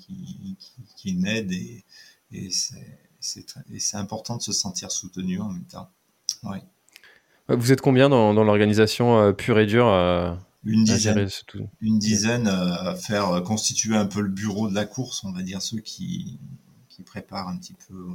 qui, 0.96 1.14
m'aident 1.14 1.52
et, 1.52 1.84
et 2.32 2.50
c'est 2.50 3.96
important 3.96 4.36
de 4.36 4.42
se 4.42 4.52
sentir 4.52 4.90
soutenu 4.90 5.40
en 5.40 5.48
même 5.48 5.66
temps. 5.66 5.88
Vous 7.46 7.70
êtes 7.70 7.80
combien 7.80 8.08
dans, 8.08 8.32
l'organisation 8.32 9.16
euh, 9.16 9.32
pure 9.32 9.60
et 9.60 9.66
dure 9.66 9.86
une 10.64 10.82
dizaine, 10.82 11.28
une 11.80 12.00
dizaine 12.00 12.48
euh, 12.48 12.90
à 12.90 12.96
faire 12.96 13.44
constituer 13.44 13.94
un 13.94 14.06
peu 14.06 14.22
le 14.22 14.28
bureau 14.28 14.68
de 14.68 14.74
la 14.74 14.86
course, 14.86 15.22
on 15.22 15.30
va 15.30 15.42
dire 15.42 15.62
ceux 15.62 15.78
qui, 15.78 16.40
qui 16.88 17.04
préparent 17.04 17.46
un 17.46 17.58
petit 17.58 17.76
peu 17.86 18.08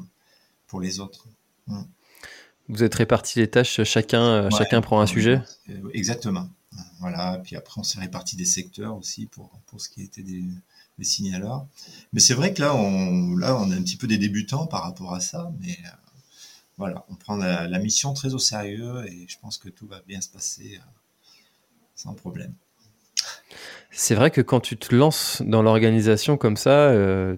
pour 0.67 0.81
les 0.81 0.99
autres. 0.99 1.25
Hum. 1.69 1.87
Vous 2.69 2.83
êtes 2.83 2.93
répartis 2.93 3.39
les 3.39 3.49
tâches, 3.49 3.83
chacun, 3.83 4.21
euh, 4.21 4.49
chacun 4.51 4.79
prend 4.81 5.01
un 5.01 5.07
sujet 5.07 5.41
euh, 5.69 5.89
Exactement. 5.93 6.47
Voilà, 6.99 7.41
puis 7.43 7.55
après 7.55 7.81
on 7.81 7.83
s'est 7.83 7.99
réparti 7.99 8.35
des 8.35 8.45
secteurs 8.45 8.95
aussi 8.95 9.25
pour, 9.25 9.49
pour 9.65 9.81
ce 9.81 9.89
qui 9.89 10.03
était 10.03 10.21
des, 10.21 10.43
des 10.99 11.03
signaleurs. 11.03 11.65
Mais 12.13 12.19
c'est 12.19 12.35
vrai 12.35 12.53
que 12.53 12.61
là 12.61 12.75
on, 12.75 13.35
là, 13.35 13.59
on 13.59 13.71
est 13.71 13.75
un 13.75 13.81
petit 13.81 13.97
peu 13.97 14.05
des 14.05 14.19
débutants 14.19 14.67
par 14.67 14.83
rapport 14.83 15.15
à 15.15 15.19
ça, 15.19 15.51
mais 15.59 15.71
euh, 15.83 15.89
voilà, 16.77 17.05
on 17.09 17.15
prend 17.15 17.35
la, 17.35 17.79
mission 17.79 18.13
très 18.13 18.35
au 18.35 18.39
sérieux 18.39 19.03
et 19.07 19.25
je 19.27 19.37
pense 19.41 19.57
que 19.57 19.69
tout 19.69 19.87
va 19.87 20.01
bien 20.07 20.21
se 20.21 20.29
passer 20.29 20.79
sans 21.95 22.13
problème. 22.13 22.53
C'est 23.91 24.15
vrai 24.15 24.29
que 24.29 24.41
quand 24.41 24.59
tu 24.59 24.77
te 24.77 24.93
lances 24.93 25.41
dans 25.43 25.63
l'organisation 25.63 26.37
comme 26.37 26.55
ça, 26.55 26.93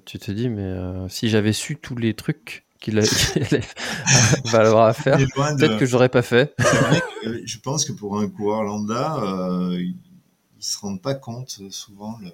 tu 0.05 0.19
te 0.19 0.31
dis, 0.31 0.49
mais 0.49 0.75
si 1.09 1.29
j'avais 1.29 1.53
su 1.53 1.77
tous 1.77 1.95
les 1.95 2.13
trucs 2.13 2.65
qu'il 2.81 2.99
va 4.45 4.59
avoir 4.59 4.87
à 4.87 4.93
faire. 4.93 5.17
Peut-être 5.17 5.77
que 5.77 5.85
j'aurais 5.85 6.09
pas 6.09 6.21
fait. 6.23 6.53
je 7.23 7.57
pense 7.59 7.85
que 7.85 7.93
pour 7.93 8.19
un 8.19 8.27
coureur 8.27 8.63
lambda, 8.63 9.17
euh, 9.23 9.79
ils 10.61 10.63
se 10.63 10.77
rendent 10.79 11.01
pas 11.01 11.15
compte 11.15 11.59
euh, 11.61 11.69
souvent. 11.69 12.17
Le... 12.19 12.31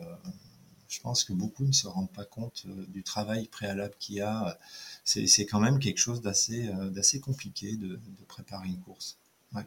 Je 0.88 1.01
pense 1.01 1.23
que 1.23 1.33
beaucoup 1.33 1.65
ne 1.65 1.73
se 1.73 1.88
rendent 1.88 2.12
pas 2.12 2.25
compte 2.25 2.65
euh, 2.67 2.86
du 2.88 3.03
travail 3.03 3.47
préalable 3.47 3.93
qu'il 3.99 4.15
y 4.15 4.21
a. 4.21 4.57
C'est 5.03 5.45
quand 5.45 5.60
même 5.60 5.79
quelque 5.79 5.99
chose 5.99 6.21
d'assez 6.21 6.67
euh, 6.67 6.89
d'assez 6.89 7.19
compliqué 7.19 7.75
de, 7.75 7.88
de, 7.88 8.25
préparer 8.27 8.67
une 8.67 8.79
course. 8.79 9.17
Ouais. 9.53 9.65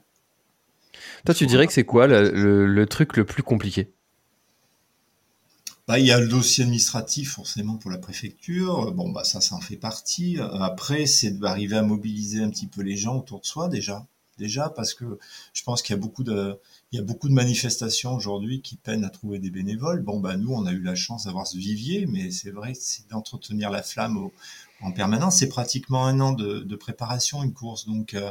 Toi, 1.24 1.34
tu 1.34 1.46
dirais 1.46 1.66
que 1.66 1.72
c'est 1.72 1.84
quoi 1.84 2.06
le, 2.06 2.66
le 2.66 2.86
truc 2.86 3.16
le 3.16 3.24
plus 3.24 3.42
compliqué? 3.42 3.92
Bah, 5.90 5.98
il 5.98 6.07
y 6.07 6.12
a 6.12 6.20
le 6.20 6.29
dossier 6.29 6.62
administratif 6.62 7.33
forcément 7.33 7.76
pour 7.76 7.90
la 7.90 7.98
préfecture. 7.98 8.92
Bon, 8.92 9.11
bah 9.11 9.24
ça, 9.24 9.40
ça 9.40 9.57
en 9.57 9.61
fait 9.61 9.74
partie. 9.74 10.38
Après, 10.38 11.05
c'est 11.07 11.33
d'arriver 11.33 11.79
à 11.79 11.83
mobiliser 11.83 12.44
un 12.44 12.50
petit 12.50 12.68
peu 12.68 12.83
les 12.83 12.96
gens 12.96 13.16
autour 13.18 13.40
de 13.40 13.44
soi 13.44 13.68
déjà. 13.68 14.07
Déjà 14.38 14.70
parce 14.70 14.94
que 14.94 15.18
je 15.53 15.64
pense 15.64 15.83
qu'il 15.83 15.96
y 15.96 15.98
a 15.98 16.00
beaucoup 16.00 16.22
de, 16.22 16.61
il 16.92 16.96
y 16.96 17.03
a 17.03 17.05
beaucoup 17.05 17.29
de 17.29 17.35
manifestations 17.35 18.14
aujourd'hui 18.14 18.62
qui 18.62 18.76
peinent 18.76 19.03
à 19.03 19.11
trouver 19.11 19.40
des 19.40 19.50
bénévoles. 19.50 20.00
Bon, 20.00 20.20
bah 20.20 20.37
nous, 20.37 20.53
on 20.53 20.64
a 20.64 20.70
eu 20.70 20.81
la 20.81 20.94
chance 20.94 21.24
d'avoir 21.24 21.48
ce 21.48 21.59
vivier, 21.59 22.07
mais 22.07 22.31
c'est 22.31 22.53
vrai, 22.53 22.72
c'est 22.74 23.09
d'entretenir 23.09 23.68
la 23.68 23.83
flamme 23.83 24.31
en 24.83 24.92
permanence. 24.92 25.38
C'est 25.38 25.48
pratiquement 25.48 26.07
un 26.07 26.20
an 26.20 26.31
de, 26.31 26.76
préparation 26.76 27.42
une 27.42 27.53
course, 27.53 27.88
donc 27.88 28.14
euh, 28.14 28.31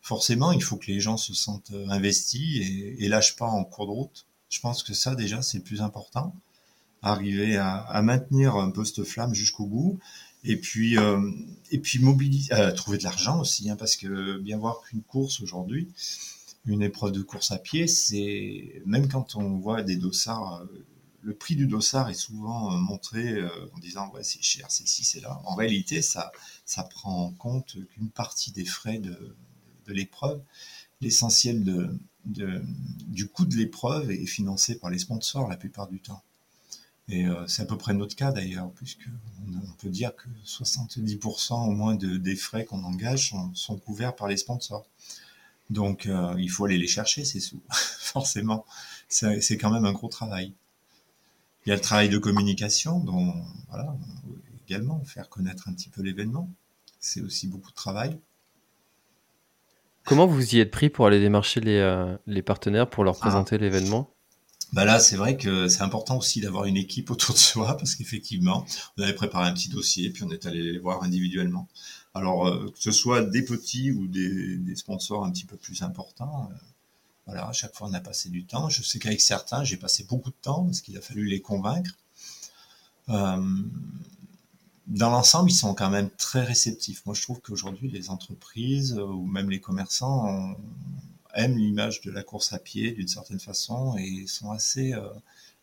forcément, 0.00 0.52
il 0.52 0.62
faut 0.62 0.76
que 0.76 0.86
les 0.86 1.00
gens 1.00 1.16
se 1.16 1.34
sentent 1.34 1.72
investis 1.88 2.60
et, 2.60 3.04
et 3.04 3.08
lâchent 3.08 3.34
pas 3.34 3.48
en 3.48 3.64
cours 3.64 3.86
de 3.88 3.92
route. 3.92 4.26
Je 4.48 4.60
pense 4.60 4.84
que 4.84 4.94
ça 4.94 5.16
déjà, 5.16 5.42
c'est 5.42 5.58
le 5.58 5.64
plus 5.64 5.80
important 5.82 6.36
arriver 7.02 7.56
à, 7.56 8.02
maintenir 8.02 8.56
un 8.56 8.70
peu 8.70 8.84
cette 8.84 9.04
flamme 9.04 9.34
jusqu'au 9.34 9.66
bout. 9.66 9.98
Et 10.44 10.56
puis, 10.56 10.96
euh, 10.96 11.20
mobiliser, 12.00 12.52
euh, 12.54 12.72
trouver 12.72 12.98
de 12.98 13.04
l'argent 13.04 13.40
aussi, 13.40 13.68
hein, 13.70 13.76
parce 13.76 13.96
que 13.96 14.38
bien 14.38 14.58
voir 14.58 14.80
qu'une 14.80 15.02
course 15.02 15.40
aujourd'hui, 15.40 15.88
une 16.64 16.82
épreuve 16.82 17.12
de 17.12 17.22
course 17.22 17.50
à 17.52 17.58
pied, 17.58 17.86
c'est 17.86 18.82
même 18.86 19.08
quand 19.08 19.36
on 19.36 19.58
voit 19.58 19.82
des 19.82 19.96
dossards, 19.96 20.62
euh, 20.62 20.86
le 21.22 21.34
prix 21.34 21.56
du 21.56 21.66
dossard 21.66 22.08
est 22.08 22.14
souvent 22.14 22.70
montré 22.78 23.44
en 23.74 23.78
disant 23.78 24.10
ouais 24.14 24.24
c'est 24.24 24.42
cher, 24.42 24.66
c'est 24.70 24.88
ci, 24.88 25.04
c'est 25.04 25.20
là. 25.20 25.38
En 25.44 25.54
réalité, 25.54 26.00
ça, 26.00 26.32
prend 26.88 27.26
en 27.26 27.32
compte 27.32 27.76
qu'une 27.90 28.08
partie 28.08 28.52
des 28.52 28.64
frais 28.64 28.98
de, 28.98 29.36
l'épreuve. 29.86 30.40
L'essentiel 31.02 31.62
du 32.24 33.28
coût 33.28 33.44
de 33.44 33.56
l'épreuve 33.56 34.10
est 34.10 34.24
financé 34.24 34.78
par 34.78 34.88
les 34.88 34.98
sponsors 34.98 35.46
la 35.46 35.58
plupart 35.58 35.88
du 35.88 36.00
temps. 36.00 36.22
Et 37.10 37.26
euh, 37.26 37.46
c'est 37.48 37.62
à 37.62 37.66
peu 37.66 37.76
près 37.76 37.92
notre 37.92 38.14
cas 38.14 38.30
d'ailleurs, 38.30 38.70
puisque 38.76 39.08
on, 39.48 39.72
peut 39.82 39.88
dire 39.88 40.14
que 40.14 40.28
70% 40.46 41.54
au 41.54 41.72
moins 41.72 41.96
de, 41.96 42.16
des 42.16 42.36
frais 42.36 42.64
qu'on 42.64 42.84
engage 42.84 43.34
sont, 43.54 43.76
couverts 43.78 44.14
par 44.14 44.28
les 44.28 44.36
sponsors. 44.36 44.86
Donc 45.70 46.06
euh, 46.06 46.34
il 46.38 46.50
faut 46.50 46.66
aller 46.66 46.78
les 46.78 46.86
chercher 46.86 47.24
ces 47.24 47.40
sous, 47.40 47.60
forcément. 47.70 48.64
C'est 49.08 49.58
quand 49.58 49.70
même 49.70 49.84
un 49.84 49.92
gros 49.92 50.08
travail. 50.08 50.52
Il 51.66 51.70
y 51.70 51.72
a 51.72 51.74
le 51.74 51.80
travail 51.80 52.08
de 52.08 52.18
communication, 52.18 53.00
dont 53.00 53.34
voilà, 53.68 53.94
également 54.66 55.02
faire 55.04 55.28
connaître 55.28 55.68
un 55.68 55.72
petit 55.72 55.88
peu 55.88 56.02
l'événement. 56.02 56.48
C'est 57.00 57.20
aussi 57.20 57.48
beaucoup 57.48 57.70
de 57.70 57.76
travail. 57.76 58.18
Comment 60.04 60.26
vous 60.26 60.54
y 60.54 60.60
êtes 60.60 60.70
pris 60.70 60.90
pour 60.90 61.06
aller 61.06 61.20
démarcher 61.20 61.60
les, 61.60 61.78
euh, 61.78 62.16
les 62.26 62.42
partenaires 62.42 62.88
pour 62.88 63.04
leur 63.04 63.16
ah. 63.16 63.20
présenter 63.20 63.58
l'événement? 63.58 64.10
Bah 64.72 64.84
là, 64.84 65.00
c'est 65.00 65.16
vrai 65.16 65.36
que 65.36 65.66
c'est 65.66 65.82
important 65.82 66.18
aussi 66.18 66.40
d'avoir 66.40 66.64
une 66.64 66.76
équipe 66.76 67.10
autour 67.10 67.34
de 67.34 67.40
soi 67.40 67.76
parce 67.76 67.94
qu'effectivement, 67.96 68.64
on 68.96 69.02
avait 69.02 69.14
préparé 69.14 69.48
un 69.48 69.52
petit 69.52 69.68
dossier 69.68 70.10
puis 70.10 70.22
on 70.22 70.30
est 70.30 70.46
allé 70.46 70.62
les 70.62 70.78
voir 70.78 71.02
individuellement. 71.02 71.68
Alors 72.14 72.46
euh, 72.46 72.70
que 72.70 72.80
ce 72.80 72.92
soit 72.92 73.22
des 73.22 73.42
petits 73.42 73.90
ou 73.90 74.06
des, 74.06 74.76
sponsors 74.76 75.24
un 75.24 75.30
petit 75.30 75.44
peu 75.44 75.56
plus 75.56 75.82
importants, 75.82 76.50
euh, 76.50 76.54
voilà, 77.26 77.48
à 77.48 77.52
chaque 77.52 77.74
fois 77.74 77.88
on 77.88 77.94
a 77.94 78.00
passé 78.00 78.28
du 78.28 78.44
temps. 78.44 78.68
Je 78.68 78.82
sais 78.82 78.98
qu'avec 78.98 79.20
certains, 79.20 79.64
j'ai 79.64 79.76
passé 79.76 80.04
beaucoup 80.08 80.30
de 80.30 80.36
temps 80.40 80.64
parce 80.64 80.80
qu'il 80.80 80.96
a 80.96 81.00
fallu 81.00 81.26
les 81.26 81.40
convaincre. 81.40 81.96
Euh, 83.08 83.42
dans 84.86 85.10
l'ensemble, 85.10 85.50
ils 85.50 85.54
sont 85.54 85.74
quand 85.74 85.90
même 85.90 86.10
très 86.10 86.42
réceptifs. 86.42 87.06
Moi, 87.06 87.14
je 87.14 87.22
trouve 87.22 87.40
qu'aujourd'hui, 87.40 87.88
les 87.88 88.10
entreprises 88.10 88.94
ou 88.98 89.24
même 89.24 89.48
les 89.48 89.60
commerçants 89.60 90.56
aiment 91.34 91.56
l'image 91.56 92.00
de 92.02 92.10
la 92.10 92.22
course 92.22 92.52
à 92.52 92.58
pied 92.58 92.92
d'une 92.92 93.08
certaine 93.08 93.40
façon 93.40 93.96
et 93.96 94.26
sont 94.26 94.50
assez, 94.50 94.94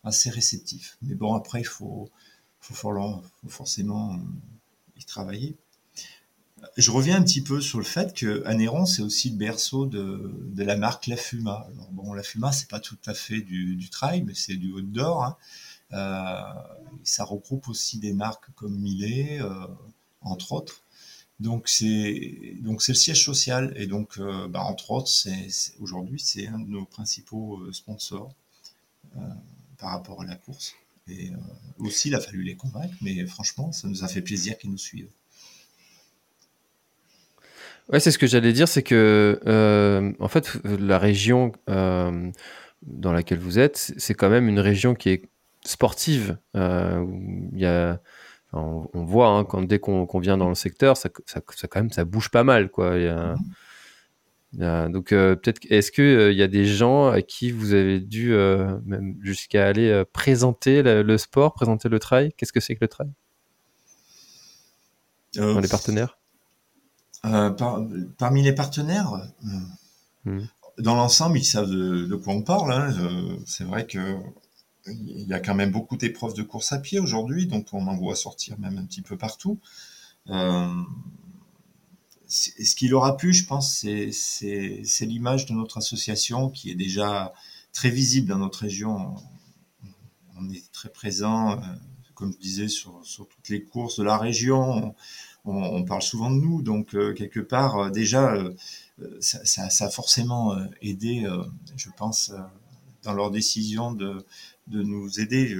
assez 0.03 0.29
réceptifs. 0.29 0.97
Mais 1.01 1.15
bon, 1.15 1.33
après, 1.35 1.61
il 1.61 1.67
faut, 1.67 2.09
forcément 3.47 4.19
y 4.97 5.05
travailler. 5.05 5.55
Je 6.75 6.91
reviens 6.91 7.17
un 7.17 7.23
petit 7.23 7.41
peu 7.41 7.61
sur 7.61 7.77
le 7.77 7.83
fait 7.83 8.15
que 8.15 8.43
Anéron, 8.45 8.85
c'est 8.85 9.01
aussi 9.01 9.29
le 9.29 9.35
berceau 9.35 9.85
de, 9.85 10.31
de, 10.53 10.63
la 10.63 10.75
marque 10.75 11.07
La 11.07 11.17
Fuma. 11.17 11.67
Alors 11.73 11.91
bon, 11.91 12.13
La 12.13 12.23
Fuma, 12.23 12.51
c'est 12.51 12.69
pas 12.69 12.79
tout 12.79 12.97
à 13.05 13.13
fait 13.13 13.41
du, 13.41 13.75
du 13.75 13.89
trail, 13.89 14.23
mais 14.23 14.33
c'est 14.33 14.55
du 14.55 14.71
outdoor. 14.71 15.23
Hein. 15.23 15.37
Euh, 15.93 16.41
ça 17.03 17.23
regroupe 17.23 17.67
aussi 17.69 17.99
des 17.99 18.13
marques 18.13 18.49
comme 18.55 18.75
Millet, 18.75 19.39
euh, 19.41 19.67
entre 20.21 20.53
autres. 20.53 20.83
Donc 21.39 21.69
c'est 21.69 22.55
donc 22.61 22.81
c'est 22.81 22.93
le 22.93 22.97
siège 22.97 23.23
social 23.23 23.71
et 23.75 23.85
donc 23.85 24.17
euh, 24.17 24.47
bah, 24.47 24.61
entre 24.61 24.89
autres 24.89 25.07
c'est 25.07 25.47
aujourd'hui 25.79 26.19
c'est 26.19 26.47
un 26.47 26.57
de 26.57 26.67
nos 26.67 26.85
principaux 26.85 27.59
euh, 27.59 27.71
sponsors 27.71 28.33
euh, 29.15 29.19
par 29.77 29.91
rapport 29.91 30.23
à 30.23 30.25
la 30.25 30.35
course 30.35 30.73
et 31.07 31.31
aussi 31.77 32.07
il 32.07 32.15
a 32.15 32.19
fallu 32.19 32.41
les 32.41 32.55
convaincre 32.55 32.95
mais 33.01 33.23
franchement 33.27 33.71
ça 33.71 33.87
nous 33.87 34.03
a 34.03 34.07
fait 34.07 34.21
plaisir 34.21 34.57
qu'ils 34.57 34.71
nous 34.71 34.79
suivent. 34.79 35.11
Ouais, 37.89 38.01
c'est 38.01 38.11
ce 38.11 38.17
que 38.17 38.27
j'allais 38.27 38.51
dire, 38.51 38.67
c'est 38.67 38.83
que 38.83 39.39
en 40.19 40.27
fait, 40.27 40.57
la 40.65 40.99
région 40.99 41.53
dans 41.67 43.13
laquelle 43.13 43.39
vous 43.39 43.59
êtes, 43.59 43.93
c'est 43.97 44.13
quand 44.13 44.29
même 44.29 44.49
une 44.49 44.59
région 44.59 44.93
qui 44.93 45.09
est 45.09 45.29
sportive. 45.63 46.37
Il 46.53 46.59
y 47.53 47.65
a, 47.65 48.01
on, 48.57 48.89
on, 48.93 49.03
voit 49.03 49.29
hein, 49.29 49.43
quand 49.43 49.61
dès 49.63 49.79
qu'on 49.79 50.05
qu 50.05 50.19
vient 50.19 50.37
dans 50.37 50.49
le 50.49 50.55
secteur, 50.55 50.97
ça, 50.97 51.09
ça, 51.25 51.41
ça, 51.55 51.67
quand 51.67 51.79
même 51.79 51.91
ça 51.91 52.05
bouge 52.05 52.29
pas 52.29 52.43
mal, 52.43 52.69
quoi. 52.69 52.97
Il 52.97 53.03
y 53.03 53.07
a, 53.07 53.35
il 54.53 54.59
y 54.59 54.63
a, 54.63 54.87
donc 54.89 55.09
peut-être, 55.09 55.59
est-ce 55.69 55.91
que 55.91 56.31
il 56.31 56.37
y 56.37 56.43
a 56.43 56.47
des 56.47 56.65
gens 56.65 57.09
à 57.09 57.21
qui 57.21 57.51
vous 57.51 57.73
avez 57.73 57.99
dû 57.99 58.33
même 58.85 59.17
jusqu'à 59.21 59.67
aller 59.67 60.03
présenter 60.13 60.81
le, 60.83 61.03
le, 61.03 61.17
sport, 61.17 61.53
présenter 61.53 61.89
le 61.89 61.99
trail? 61.99 62.31
Qu'est-ce 62.37 62.53
que 62.53 62.59
c'est 62.59 62.75
que 62.75 62.83
le 62.83 62.87
trail? 62.87 63.11
Dans 65.35 65.59
les 65.59 65.67
partenaires? 65.67 66.17
Euh, 67.25 67.49
par, 67.49 67.81
parmi 68.17 68.43
les 68.43 68.53
partenaires, 68.53 69.11
mmh. 70.25 70.39
dans 70.79 70.95
l'ensemble, 70.95 71.37
ils 71.37 71.43
savent 71.43 71.69
de, 71.69 72.05
de, 72.05 72.15
quoi 72.15 72.33
on 72.33 72.41
parle. 72.41 72.71
Hein. 72.71 72.93
Euh, 72.99 73.37
c'est 73.45 73.63
vrai 73.63 73.85
que 73.85 74.17
il 74.89 75.27
y 75.27 75.33
a 75.33 75.39
quand 75.39 75.55
même 75.55 75.71
beaucoup 75.71 75.97
d'épreuves 75.97 76.33
de 76.33 76.43
course 76.43 76.71
à 76.71 76.79
pied 76.79 76.99
aujourd'hui, 76.99 77.47
donc 77.47 77.67
on 77.73 77.87
en 77.87 77.95
voit 77.95 78.15
sortir 78.15 78.59
même 78.59 78.77
un 78.77 78.85
petit 78.85 79.01
peu 79.01 79.17
partout. 79.17 79.59
Euh, 80.29 80.67
ce 82.27 82.75
qu'il 82.75 82.93
aura 82.93 83.15
pu, 83.17 83.33
je 83.33 83.45
pense, 83.45 83.79
c'est 83.79 85.05
l'image 85.05 85.45
de 85.45 85.53
notre 85.53 85.77
association 85.77 86.49
qui 86.49 86.69
est 86.69 86.75
déjà 86.75 87.33
très 87.71 87.89
visible 87.89 88.27
dans 88.27 88.37
notre 88.37 88.59
région. 88.59 89.15
On 90.37 90.49
est 90.49 90.71
très 90.71 90.89
présent, 90.89 91.53
euh, 91.53 91.55
comme 92.15 92.33
je 92.33 92.37
disais, 92.37 92.67
sur, 92.67 93.01
toutes 93.05 93.49
les 93.49 93.63
courses 93.63 93.97
de 93.99 94.03
la 94.03 94.17
région 94.17 94.95
on, 95.49 95.85
parle 95.85 96.01
souvent 96.01 96.29
de 96.29 96.35
nous, 96.35 96.61
donc 96.61 96.93
euh, 96.93 97.13
quelque 97.13 97.39
part 97.39 97.77
euh, 97.77 97.89
déjà 97.89 98.35
ça, 99.21 99.45
ça, 99.45 99.69
ça, 99.69 99.85
a 99.85 99.89
forcément 99.89 100.57
aidé, 100.81 101.25
je 101.77 101.89
pense, 101.95 102.33
dans 103.03 103.13
leur 103.13 103.31
décision 103.31 103.93
de, 103.93 104.25
de 104.67 104.83
nous 104.83 105.19
aider 105.19 105.57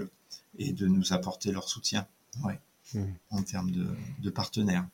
et 0.60 0.74
de 0.74 0.88
nous 0.88 1.14
apporter 1.14 1.52
leur 1.52 1.70
soutien, 1.70 2.08
ouais, 2.44 2.60
mmh. 2.94 3.04
en 3.32 3.44
termes 3.44 3.72
de, 3.72 3.88
de 4.20 4.30
partenaires. 4.30 4.88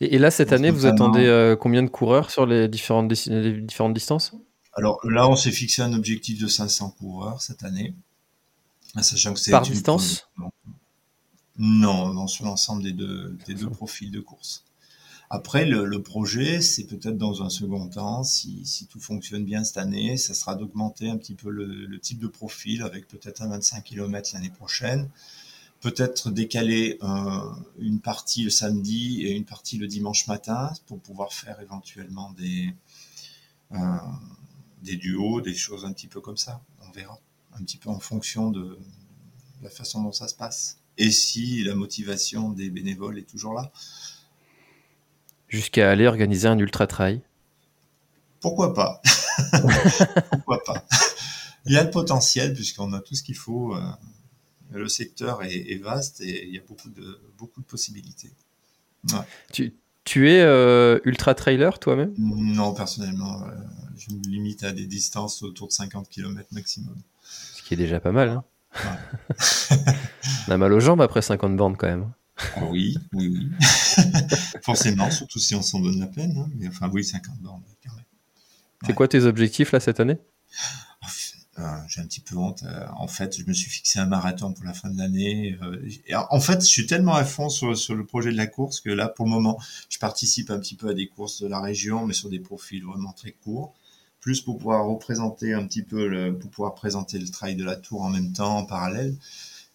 Et, 0.00 0.14
et, 0.14 0.18
là, 0.18 0.30
cette 0.30 0.52
année, 0.52 0.70
vous 0.70 0.86
attendez 0.86 1.26
euh, 1.26 1.56
combien 1.56 1.82
de 1.82 1.88
coureurs 1.88 2.30
sur 2.30 2.46
les 2.46 2.68
différentes, 2.68 3.12
les 3.26 3.60
différentes 3.60 3.94
distances? 3.94 4.32
Alors 4.74 5.00
là, 5.04 5.28
on 5.28 5.36
s'est 5.36 5.52
fixé 5.52 5.82
un 5.82 5.92
objectif 5.94 6.40
de 6.40 6.46
500 6.46 6.90
coureurs 6.98 7.40
cette 7.40 7.64
année. 7.64 7.94
Sachant 9.00 9.34
que 9.34 9.40
c'est 9.40 9.50
Par 9.50 9.62
distance? 9.62 10.28
non, 11.58 12.12
non, 12.12 12.26
sur 12.26 12.44
l'ensemble 12.44 12.82
des 12.82 12.92
deux, 12.92 13.36
des 13.46 13.54
deux 13.54 13.70
profils 13.70 14.10
de 14.10 14.20
course. 14.20 14.65
Après, 15.28 15.64
le, 15.66 16.02
projet, 16.02 16.60
c'est 16.60 16.84
peut-être 16.84 17.18
dans 17.18 17.42
un 17.42 17.50
second 17.50 17.88
temps, 17.88 18.22
si, 18.22 18.86
tout 18.88 19.00
fonctionne 19.00 19.44
bien 19.44 19.64
cette 19.64 19.76
année, 19.76 20.16
ça 20.16 20.34
sera 20.34 20.54
d'augmenter 20.54 21.10
un 21.10 21.16
petit 21.16 21.34
peu 21.34 21.50
le, 21.50 21.98
type 21.98 22.20
de 22.20 22.28
profil 22.28 22.82
avec 22.82 23.08
peut-être 23.08 23.42
un 23.42 23.48
25 23.48 23.82
km 23.82 24.30
l'année 24.34 24.50
prochaine. 24.50 25.10
Peut-être 25.80 26.30
décaler 26.30 26.98
euh, 27.02 27.40
une 27.78 28.00
partie 28.00 28.44
le 28.44 28.50
samedi 28.50 29.22
et 29.22 29.32
une 29.32 29.44
partie 29.44 29.78
le 29.78 29.86
dimanche 29.86 30.26
matin 30.26 30.72
pour 30.86 31.00
pouvoir 31.00 31.32
faire 31.32 31.60
éventuellement 31.60 32.32
des, 32.32 32.74
euh, 33.72 33.76
des 34.82 34.96
duos, 34.96 35.40
des 35.40 35.54
choses 35.54 35.84
un 35.84 35.92
petit 35.92 36.06
peu 36.06 36.20
comme 36.20 36.38
ça. 36.38 36.62
On 36.86 36.90
verra. 36.92 37.18
Un 37.52 37.62
petit 37.62 37.76
peu 37.76 37.90
en 37.90 38.00
fonction 38.00 38.50
de 38.50 38.78
la 39.62 39.70
façon 39.70 40.02
dont 40.02 40.12
ça 40.12 40.28
se 40.28 40.34
passe 40.34 40.78
et 40.98 41.10
si 41.10 41.62
la 41.62 41.74
motivation 41.74 42.50
des 42.50 42.70
bénévoles 42.70 43.18
est 43.18 43.28
toujours 43.28 43.54
là. 43.54 43.70
Jusqu'à 45.48 45.90
aller 45.90 46.06
organiser 46.06 46.48
un 46.48 46.58
ultra 46.58 46.86
trail. 46.86 47.22
Pourquoi 48.40 48.74
pas? 48.74 49.00
Pourquoi 50.30 50.62
pas? 50.64 50.84
Il 51.66 51.72
y 51.72 51.76
a 51.76 51.84
le 51.84 51.90
potentiel 51.90 52.54
puisqu'on 52.54 52.92
a 52.92 53.00
tout 53.00 53.14
ce 53.14 53.22
qu'il 53.22 53.36
faut. 53.36 53.74
Euh, 53.74 53.80
le 54.72 54.88
secteur 54.88 55.42
est, 55.42 55.72
est, 55.72 55.82
vaste 55.82 56.20
et 56.20 56.46
il 56.46 56.54
y 56.54 56.58
a 56.58 56.62
beaucoup 56.66 56.88
de, 56.88 57.20
beaucoup 57.38 57.60
de 57.60 57.66
possibilités. 57.66 58.30
Ouais. 59.12 59.20
Tu, 59.52 59.74
tu, 60.04 60.30
es 60.30 60.40
euh, 60.40 60.98
ultra 61.04 61.34
trailer 61.34 61.78
toi-même? 61.78 62.14
Non, 62.18 62.74
personnellement, 62.74 63.42
euh, 63.42 63.52
je 63.96 64.14
me 64.14 64.22
limite 64.24 64.64
à 64.64 64.72
des 64.72 64.86
distances 64.86 65.42
autour 65.42 65.68
de 65.68 65.72
50 65.72 66.08
km 66.08 66.48
maximum. 66.52 66.96
Ce 67.22 67.62
qui 67.62 67.74
est 67.74 67.76
déjà 67.76 68.00
pas 68.00 68.12
mal. 68.12 68.28
Hein 68.30 68.44
Ouais. 68.84 69.76
On 70.48 70.52
a 70.52 70.58
mal 70.58 70.72
aux 70.72 70.80
jambes 70.80 71.00
après 71.00 71.22
50 71.22 71.56
bornes 71.56 71.76
quand 71.76 71.86
même. 71.86 72.12
Oui, 72.68 72.96
oui, 73.12 73.28
oui. 73.28 73.50
Forcément, 74.62 75.10
surtout 75.10 75.38
si 75.38 75.54
on 75.54 75.62
s'en 75.62 75.80
donne 75.80 76.00
la 76.00 76.06
peine. 76.06 76.36
Hein. 76.36 76.50
Mais 76.56 76.68
enfin, 76.68 76.90
oui, 76.92 77.04
50 77.04 77.38
bornes. 77.40 77.62
Ouais. 77.84 78.02
C'est 78.86 78.94
quoi 78.94 79.08
tes 79.08 79.24
objectifs 79.24 79.72
là 79.72 79.80
cette 79.80 80.00
année? 80.00 80.18
Euh, 81.58 81.62
J'ai 81.88 82.02
un 82.02 82.06
petit 82.06 82.20
peu 82.20 82.36
honte. 82.36 82.64
Euh, 82.64 82.86
en 82.96 83.08
fait, 83.08 83.38
je 83.38 83.44
me 83.46 83.54
suis 83.54 83.70
fixé 83.70 83.98
un 83.98 84.06
marathon 84.06 84.52
pour 84.52 84.64
la 84.64 84.74
fin 84.74 84.90
de 84.90 84.98
l'année. 84.98 85.56
Euh, 85.62 85.88
en 86.30 86.40
fait, 86.40 86.60
je 86.60 86.66
suis 86.66 86.86
tellement 86.86 87.14
à 87.14 87.24
fond 87.24 87.48
sur, 87.48 87.76
sur, 87.76 87.94
le 87.94 88.04
projet 88.04 88.30
de 88.30 88.36
la 88.36 88.46
course 88.46 88.80
que 88.80 88.90
là, 88.90 89.08
pour 89.08 89.24
le 89.24 89.30
moment, 89.30 89.58
je 89.88 89.98
participe 89.98 90.50
un 90.50 90.58
petit 90.58 90.74
peu 90.74 90.90
à 90.90 90.94
des 90.94 91.08
courses 91.08 91.40
de 91.40 91.46
la 91.46 91.60
région, 91.60 92.06
mais 92.06 92.12
sur 92.12 92.28
des 92.28 92.40
profils 92.40 92.84
vraiment 92.84 93.12
très 93.12 93.32
courts 93.32 93.74
plus 94.20 94.40
pour 94.40 94.58
pouvoir 94.58 94.86
représenter 94.86 95.52
un 95.54 95.64
petit 95.68 95.82
peu, 95.82 96.08
le, 96.08 96.36
pour 96.36 96.50
pouvoir 96.50 96.74
présenter 96.74 97.16
le 97.16 97.28
trail 97.28 97.54
de 97.54 97.62
la 97.62 97.76
tour 97.76 98.02
en 98.02 98.10
même 98.10 98.32
temps, 98.32 98.58
en 98.58 98.64
parallèle. 98.64 99.14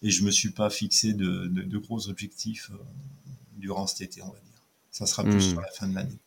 Et 0.01 0.09
je 0.09 0.25
me 0.25 0.31
suis 0.31 0.49
pas 0.49 0.69
fixé 0.69 1.13
de, 1.13 1.47
de, 1.47 1.61
de 1.61 1.77
gros 1.77 2.09
objectifs 2.09 2.69
durant 3.61 3.87
cet 3.87 4.01
été, 4.01 4.21
on 4.21 4.27
va 4.27 4.33
dire. 4.33 4.61
Ça 4.91 5.05
sera 5.05 5.23
plus 5.23 5.35
mmh. 5.35 5.41
sur 5.41 5.61
la 5.61 5.67
fin 5.71 5.87
de 5.87 5.95
l'année. 5.95 6.19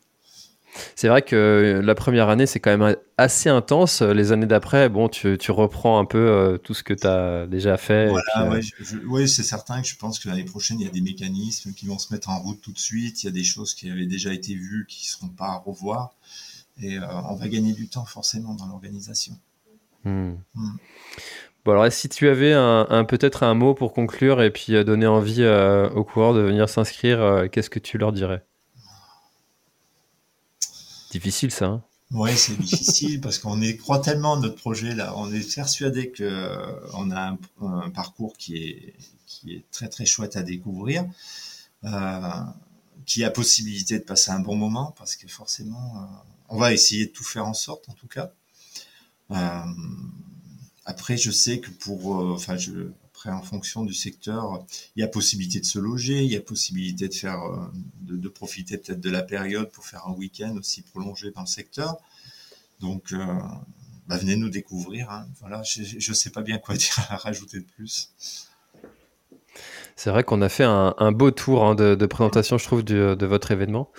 C'est 0.96 1.06
vrai 1.06 1.22
que 1.22 1.80
la 1.84 1.94
première 1.94 2.28
année, 2.28 2.46
c'est 2.46 2.58
quand 2.58 2.76
même 2.76 2.96
assez 3.16 3.48
intense. 3.48 4.02
Les 4.02 4.32
années 4.32 4.46
d'après, 4.46 4.88
bon, 4.88 5.08
tu, 5.08 5.38
tu, 5.38 5.52
reprends 5.52 6.00
un 6.00 6.04
peu 6.04 6.18
euh, 6.18 6.58
tout 6.58 6.74
ce 6.74 6.82
que 6.82 6.94
tu 6.94 7.06
as 7.06 7.46
déjà 7.46 7.76
fait. 7.76 8.08
Voilà, 8.08 8.54
euh... 8.54 8.60
ouais, 9.06 9.26
c'est 9.28 9.44
certain 9.44 9.82
que 9.82 9.86
je 9.86 9.96
pense 9.96 10.18
que 10.18 10.28
l'année 10.28 10.44
prochaine, 10.44 10.80
il 10.80 10.86
y 10.86 10.88
a 10.88 10.92
des 10.92 11.00
mécanismes 11.00 11.74
qui 11.74 11.86
vont 11.86 11.98
se 11.98 12.12
mettre 12.12 12.28
en 12.30 12.40
route 12.40 12.60
tout 12.60 12.72
de 12.72 12.78
suite. 12.78 13.22
Il 13.22 13.26
y 13.26 13.28
a 13.28 13.32
des 13.32 13.44
choses 13.44 13.74
qui 13.74 13.88
avaient 13.88 14.06
déjà 14.06 14.32
été 14.32 14.54
vues 14.54 14.86
qui 14.88 15.04
ne 15.04 15.08
seront 15.10 15.28
pas 15.28 15.46
à 15.46 15.56
revoir 15.58 16.14
et 16.80 16.98
euh, 16.98 17.06
on 17.30 17.34
va 17.34 17.48
gagner 17.48 17.72
du 17.72 17.88
temps 17.88 18.04
forcément 18.04 18.54
dans 18.54 18.66
l'organisation. 18.66 19.38
Mmh. 20.04 20.32
Mmh. 20.54 20.76
Bon 21.64 21.72
alors 21.72 21.90
si 21.90 22.10
tu 22.10 22.28
avais 22.28 22.52
un, 22.52 23.04
peut-être 23.04 23.42
un 23.42 23.54
mot 23.54 23.72
pour 23.72 23.94
conclure 23.94 24.42
et 24.42 24.50
puis 24.50 24.74
euh, 24.74 24.84
donner 24.84 25.06
envie 25.06 25.42
euh, 25.42 25.88
aux 25.90 26.04
coureurs 26.04 26.34
de 26.34 26.40
venir 26.40 26.68
s'inscrire, 26.68 27.22
euh, 27.22 27.48
qu'est-ce 27.48 27.70
que 27.70 27.78
tu 27.78 27.96
leur 27.96 28.12
dirais? 28.12 28.44
Difficile 31.10 31.50
ça. 31.50 31.66
Hein? 31.66 31.82
Oui, 32.10 32.36
c'est 32.36 32.58
difficile 32.58 33.20
parce 33.22 33.38
qu'on 33.38 33.58
croit 33.78 34.00
tellement 34.00 34.36
notre 34.36 34.56
projet 34.56 34.94
là. 34.94 35.14
On 35.16 35.32
est 35.32 35.54
persuadé 35.54 36.10
que 36.10 36.22
euh, 36.22 36.66
on 36.92 37.10
a 37.10 37.30
un, 37.30 37.38
un, 37.62 37.90
parcours 37.90 38.36
qui 38.36 38.58
est 38.58 38.94
qui 39.26 39.54
est 39.54 39.64
très 39.70 39.88
très 39.88 40.04
chouette 40.04 40.36
à 40.36 40.42
découvrir, 40.42 41.06
qui 43.06 43.24
a 43.24 43.30
possibilité 43.30 43.98
de 43.98 44.04
passer 44.04 44.32
un 44.32 44.40
bon 44.40 44.54
moment 44.54 44.94
parce 44.98 45.16
que 45.16 45.28
forcément 45.28 46.08
on 46.50 46.58
va 46.58 46.74
essayer 46.74 47.06
de 47.06 47.10
tout 47.10 47.24
faire 47.24 47.46
en 47.46 47.54
sorte, 47.54 47.88
en 47.88 47.94
tout 47.94 48.06
cas. 48.06 48.32
Après, 50.86 51.16
je 51.16 51.30
sais 51.30 51.60
que 51.60 51.70
pour, 51.70 52.20
euh, 52.20 52.34
enfin, 52.34 52.56
je, 52.56 52.72
après, 53.06 53.30
en 53.30 53.42
fonction 53.42 53.84
du 53.84 53.94
secteur, 53.94 54.66
il 54.96 55.00
y 55.00 55.02
a 55.02 55.08
possibilité 55.08 55.60
de 55.60 55.64
se 55.64 55.78
loger, 55.78 56.24
il 56.24 56.30
y 56.30 56.36
a 56.36 56.40
possibilité 56.40 57.08
de 57.08 57.14
faire, 57.14 57.42
euh, 57.42 57.66
de, 58.02 58.16
de 58.16 58.28
profiter 58.28 58.76
peut-être 58.76 59.00
de 59.00 59.10
la 59.10 59.22
période 59.22 59.70
pour 59.70 59.86
faire 59.86 60.06
un 60.06 60.12
week-end 60.12 60.56
aussi 60.56 60.82
prolongé 60.82 61.30
dans 61.30 61.42
le 61.42 61.46
secteur. 61.46 61.96
Donc, 62.80 63.12
euh, 63.12 63.24
bah, 64.08 64.18
venez 64.18 64.36
nous 64.36 64.50
découvrir. 64.50 65.10
Hein. 65.10 65.26
Voilà, 65.40 65.62
je 65.62 65.96
ne 65.96 66.14
sais 66.14 66.30
pas 66.30 66.42
bien 66.42 66.58
quoi 66.58 66.74
dire 66.76 67.06
à 67.08 67.16
rajouter 67.16 67.60
de 67.60 67.66
plus. 67.76 68.10
C'est 69.96 70.10
vrai 70.10 70.24
qu'on 70.24 70.42
a 70.42 70.48
fait 70.48 70.64
un, 70.64 71.12
beau 71.12 71.30
tour 71.30 71.64
hein, 71.64 71.74
de, 71.76 72.06
présentation, 72.06 72.58
je 72.58 72.64
trouve, 72.64 72.82
de 72.82 73.26
votre 73.26 73.52
événement. 73.52 73.90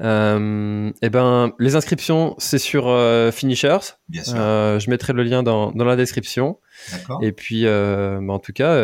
Euh, 0.00 0.88
et 0.88 1.06
eh 1.06 1.10
ben, 1.10 1.52
les 1.58 1.76
inscriptions, 1.76 2.34
c'est 2.38 2.58
sur 2.58 2.88
euh, 2.88 3.30
Finishers. 3.30 3.96
Bien 4.08 4.24
sûr. 4.24 4.34
Euh, 4.36 4.78
je 4.78 4.88
mettrai 4.88 5.12
le 5.12 5.22
lien 5.22 5.42
dans, 5.42 5.70
dans 5.72 5.84
la 5.84 5.96
description. 5.96 6.58
D'accord. 6.90 7.22
Et 7.22 7.32
puis, 7.32 7.64
bah, 7.64 8.20
en 8.28 8.38
tout 8.38 8.52
cas, 8.52 8.74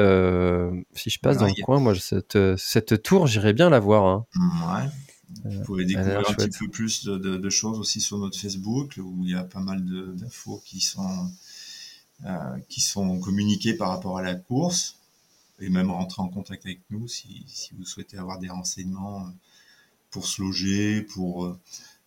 si 0.95 1.09
je 1.11 1.19
passe 1.21 1.39
dans 1.39 1.47
le 1.47 1.65
coin, 1.65 1.81
moi, 1.81 1.95
cette, 1.95 2.39
cette 2.57 3.03
tour, 3.03 3.27
j'irai 3.27 3.55
bien 3.55 3.71
la 3.71 3.81
voir. 3.81 4.05
Hein. 4.05 4.27
Ouais. 4.37 4.91
Vous 5.45 5.63
pouvez 5.63 5.85
découvrir 5.85 6.19
un 6.19 6.35
petit 6.35 6.59
peu 6.59 6.69
plus 6.69 7.05
de, 7.05 7.17
de, 7.17 7.51
choses 7.51 7.79
aussi 7.79 8.01
sur 8.01 8.19
notre 8.19 8.39
Facebook, 8.39 8.99
où 8.99 9.25
il 9.25 9.31
y 9.31 9.35
a 9.35 9.45
pas 9.45 9.61
mal 9.61 9.83
d'infos 10.17 10.61
qui 10.67 10.81
sont, 10.81 11.31
qui 12.69 12.83
sont 12.83 13.19
communiquées 13.21 13.75
par 13.75 13.89
rapport 13.89 14.19
à 14.19 14.23
la 14.23 14.35
course 14.35 14.98
et 15.61 15.69
même 15.69 15.91
rentrer 15.91 16.23
en 16.23 16.29
contact 16.29 16.65
avec 16.67 16.81
nous 16.91 17.09
si, 17.09 17.45
vous 17.77 17.85
souhaitez 17.85 18.19
avoir 18.19 18.39
des 18.39 18.49
renseignements 18.49 19.27
euh, 19.27 19.31
pour 20.11 20.27
se 20.27 20.41
loger, 20.41 21.03
pour, 21.03 21.45
euh, 21.45 21.59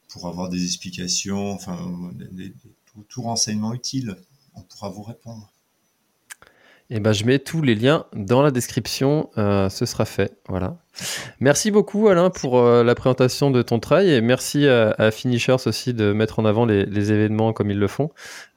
pour 0.08 0.28
avoir 0.28 0.50
des 0.50 0.64
explications, 0.64 1.52
enfin, 1.52 2.12
tout, 2.86 3.04
tout 3.08 3.22
renseignement 3.22 3.74
utile, 3.74 4.18
on 4.56 4.62
pourra 4.62 4.90
vous 4.90 5.04
répondre. 5.04 5.52
Et 6.92 6.96
eh 6.98 7.00
ben, 7.00 7.14
je 7.14 7.24
mets 7.24 7.40
tous 7.40 7.62
les 7.62 7.74
liens 7.74 8.04
dans 8.14 8.42
la 8.42 8.52
description. 8.52 9.30
Euh, 9.38 9.70
ce 9.70 9.86
sera 9.86 10.04
fait. 10.04 10.36
Voilà. 10.50 10.76
Merci 11.40 11.72
beaucoup, 11.72 12.10
Alain, 12.10 12.30
pour 12.30 12.60
euh, 12.60 12.84
la 12.84 12.96
présentation 12.96 13.50
de 13.50 13.62
ton 13.62 13.80
travail. 13.80 14.12
Et 14.12 14.20
merci 14.20 14.68
à, 14.68 15.10
Finishers 15.10 15.68
aussi 15.68 15.94
de 15.94 16.12
mettre 16.12 16.40
en 16.40 16.44
avant 16.44 16.66
les, 16.66 17.12
événements 17.14 17.54
comme 17.54 17.72
ils 17.72 17.80
le 17.80 17.88
font. 17.88 18.10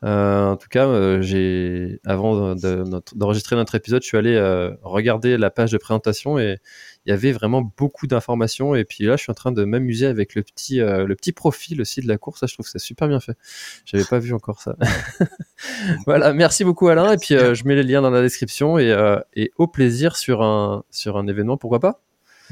Euh, 0.03 0.49
en 0.49 0.57
tout 0.57 0.67
cas, 0.69 1.21
j'ai, 1.21 2.01
avant 2.05 2.57
d'enregistrer 2.57 3.55
notre 3.55 3.77
épisode, 3.77 4.03
je 4.03 4.09
suis 4.09 4.19
allé 4.19 4.37
regarder 4.83 5.39
la 5.39 5.51
page 5.51 5.71
de 5.71 5.79
présentation 5.79 6.37
et 6.37 6.59
il 7.07 7.11
y 7.11 7.13
avait 7.13 7.33
vraiment 7.33 7.63
beaucoup 7.77 8.07
d'informations. 8.07 8.75
Et 8.75 8.85
puis 8.85 9.05
là, 9.05 9.17
je 9.17 9.23
suis 9.23 9.31
en 9.31 9.35
train 9.35 9.53
de 9.53 9.65
m'amuser 9.65 10.07
avec 10.07 10.35
le 10.35 10.43
petit, 10.43 10.81
euh, 10.81 11.07
le 11.07 11.15
petit 11.15 11.33
profil 11.33 11.81
aussi 11.81 12.01
de 12.01 12.09
la 12.09 12.17
course. 12.17 12.41
Ça, 12.41 12.47
je 12.47 12.55
trouve 12.55 12.65
que 12.65 12.73
c'est 12.73 12.79
super 12.79 13.09
bien 13.09 13.21
fait. 13.21 13.37
J'avais 13.85 14.05
pas 14.05 14.19
vu 14.19 14.33
encore 14.33 14.61
ça. 14.61 14.77
voilà, 16.07 16.33
merci 16.33 16.65
beaucoup 16.65 16.89
Alain. 16.89 17.13
Et 17.13 17.19
puis 17.19 17.35
euh, 17.35 17.55
je 17.55 17.65
mets 17.65 17.75
les 17.75 17.83
liens 17.83 18.03
dans 18.03 18.11
la 18.11 18.23
description 18.23 18.79
et, 18.79 18.91
euh, 18.91 19.21
et, 19.35 19.53
au 19.57 19.67
plaisir 19.67 20.17
sur 20.17 20.43
un, 20.43 20.85
sur 20.91 21.17
un 21.17 21.27
événement, 21.27 21.57
pourquoi 21.57 21.81
pas. 21.81 22.01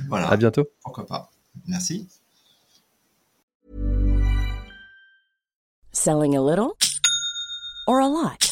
Voilà. 0.08 0.28
À 0.28 0.36
bientôt. 0.36 0.66
Pourquoi 0.82 1.06
pas. 1.06 1.30
Merci. 1.66 2.08
Selling 5.92 6.36
a 6.36 6.40
little 6.40 6.72
or 7.86 8.00
a 8.00 8.08
lot? 8.08 8.51